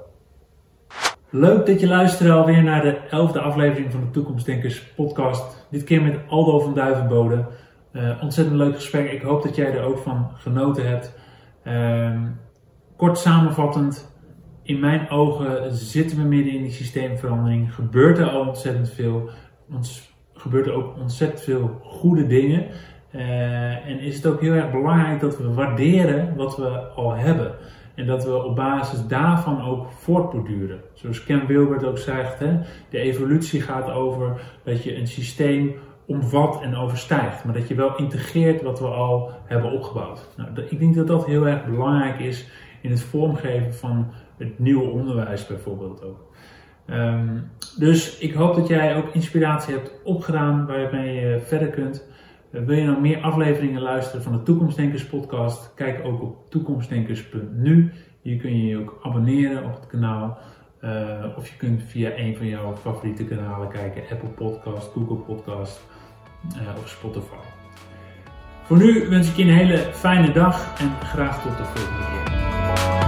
[1.29, 5.67] Leuk dat je luisterde alweer naar de elfde aflevering van de Toekomstdenkers podcast.
[5.69, 7.45] Dit keer met Aldo van Duivenbode.
[7.91, 9.11] Eh, ontzettend leuk gesprek.
[9.11, 11.15] Ik hoop dat jij er ook van genoten hebt.
[11.63, 12.27] Ehm,
[12.95, 14.11] kort samenvattend.
[14.63, 17.73] In mijn ogen zitten we midden in die systeemverandering.
[17.75, 19.29] Gebeurt er al ontzettend veel.
[19.71, 20.12] Ons
[20.43, 22.67] gebeurt er ook ontzettend veel goede dingen.
[23.11, 27.51] Eh, en is het ook heel erg belangrijk dat we waarderen wat we al hebben.
[27.95, 30.81] En dat we op basis daarvan ook voortborduren.
[30.93, 35.75] Zoals Ken Wilbert ook zegt, hè, de evolutie gaat over dat je een systeem
[36.05, 37.43] omvat en overstijgt.
[37.43, 40.29] Maar dat je wel integreert wat we al hebben opgebouwd.
[40.37, 42.47] Nou, ik denk dat dat heel erg belangrijk is
[42.81, 46.32] in het vormgeven van het nieuwe onderwijs bijvoorbeeld ook.
[46.85, 47.37] Ehm,
[47.77, 52.07] dus ik hoop dat jij ook inspiratie hebt opgedaan waarmee je verder kunt.
[52.51, 55.73] Uh, wil je nou meer afleveringen luisteren van de Toekomstdenkers podcast?
[55.75, 57.91] Kijk ook op toekomstdenkers.nu.
[58.21, 60.37] Hier kun je je ook abonneren op het kanaal.
[60.83, 64.03] Uh, of je kunt via een van jouw favoriete kanalen kijken.
[64.11, 65.81] Apple Podcast, Google Podcast
[66.77, 67.35] of Spotify.
[68.63, 73.02] Voor nu wens ik je een hele fijne dag en graag tot de volgende keer.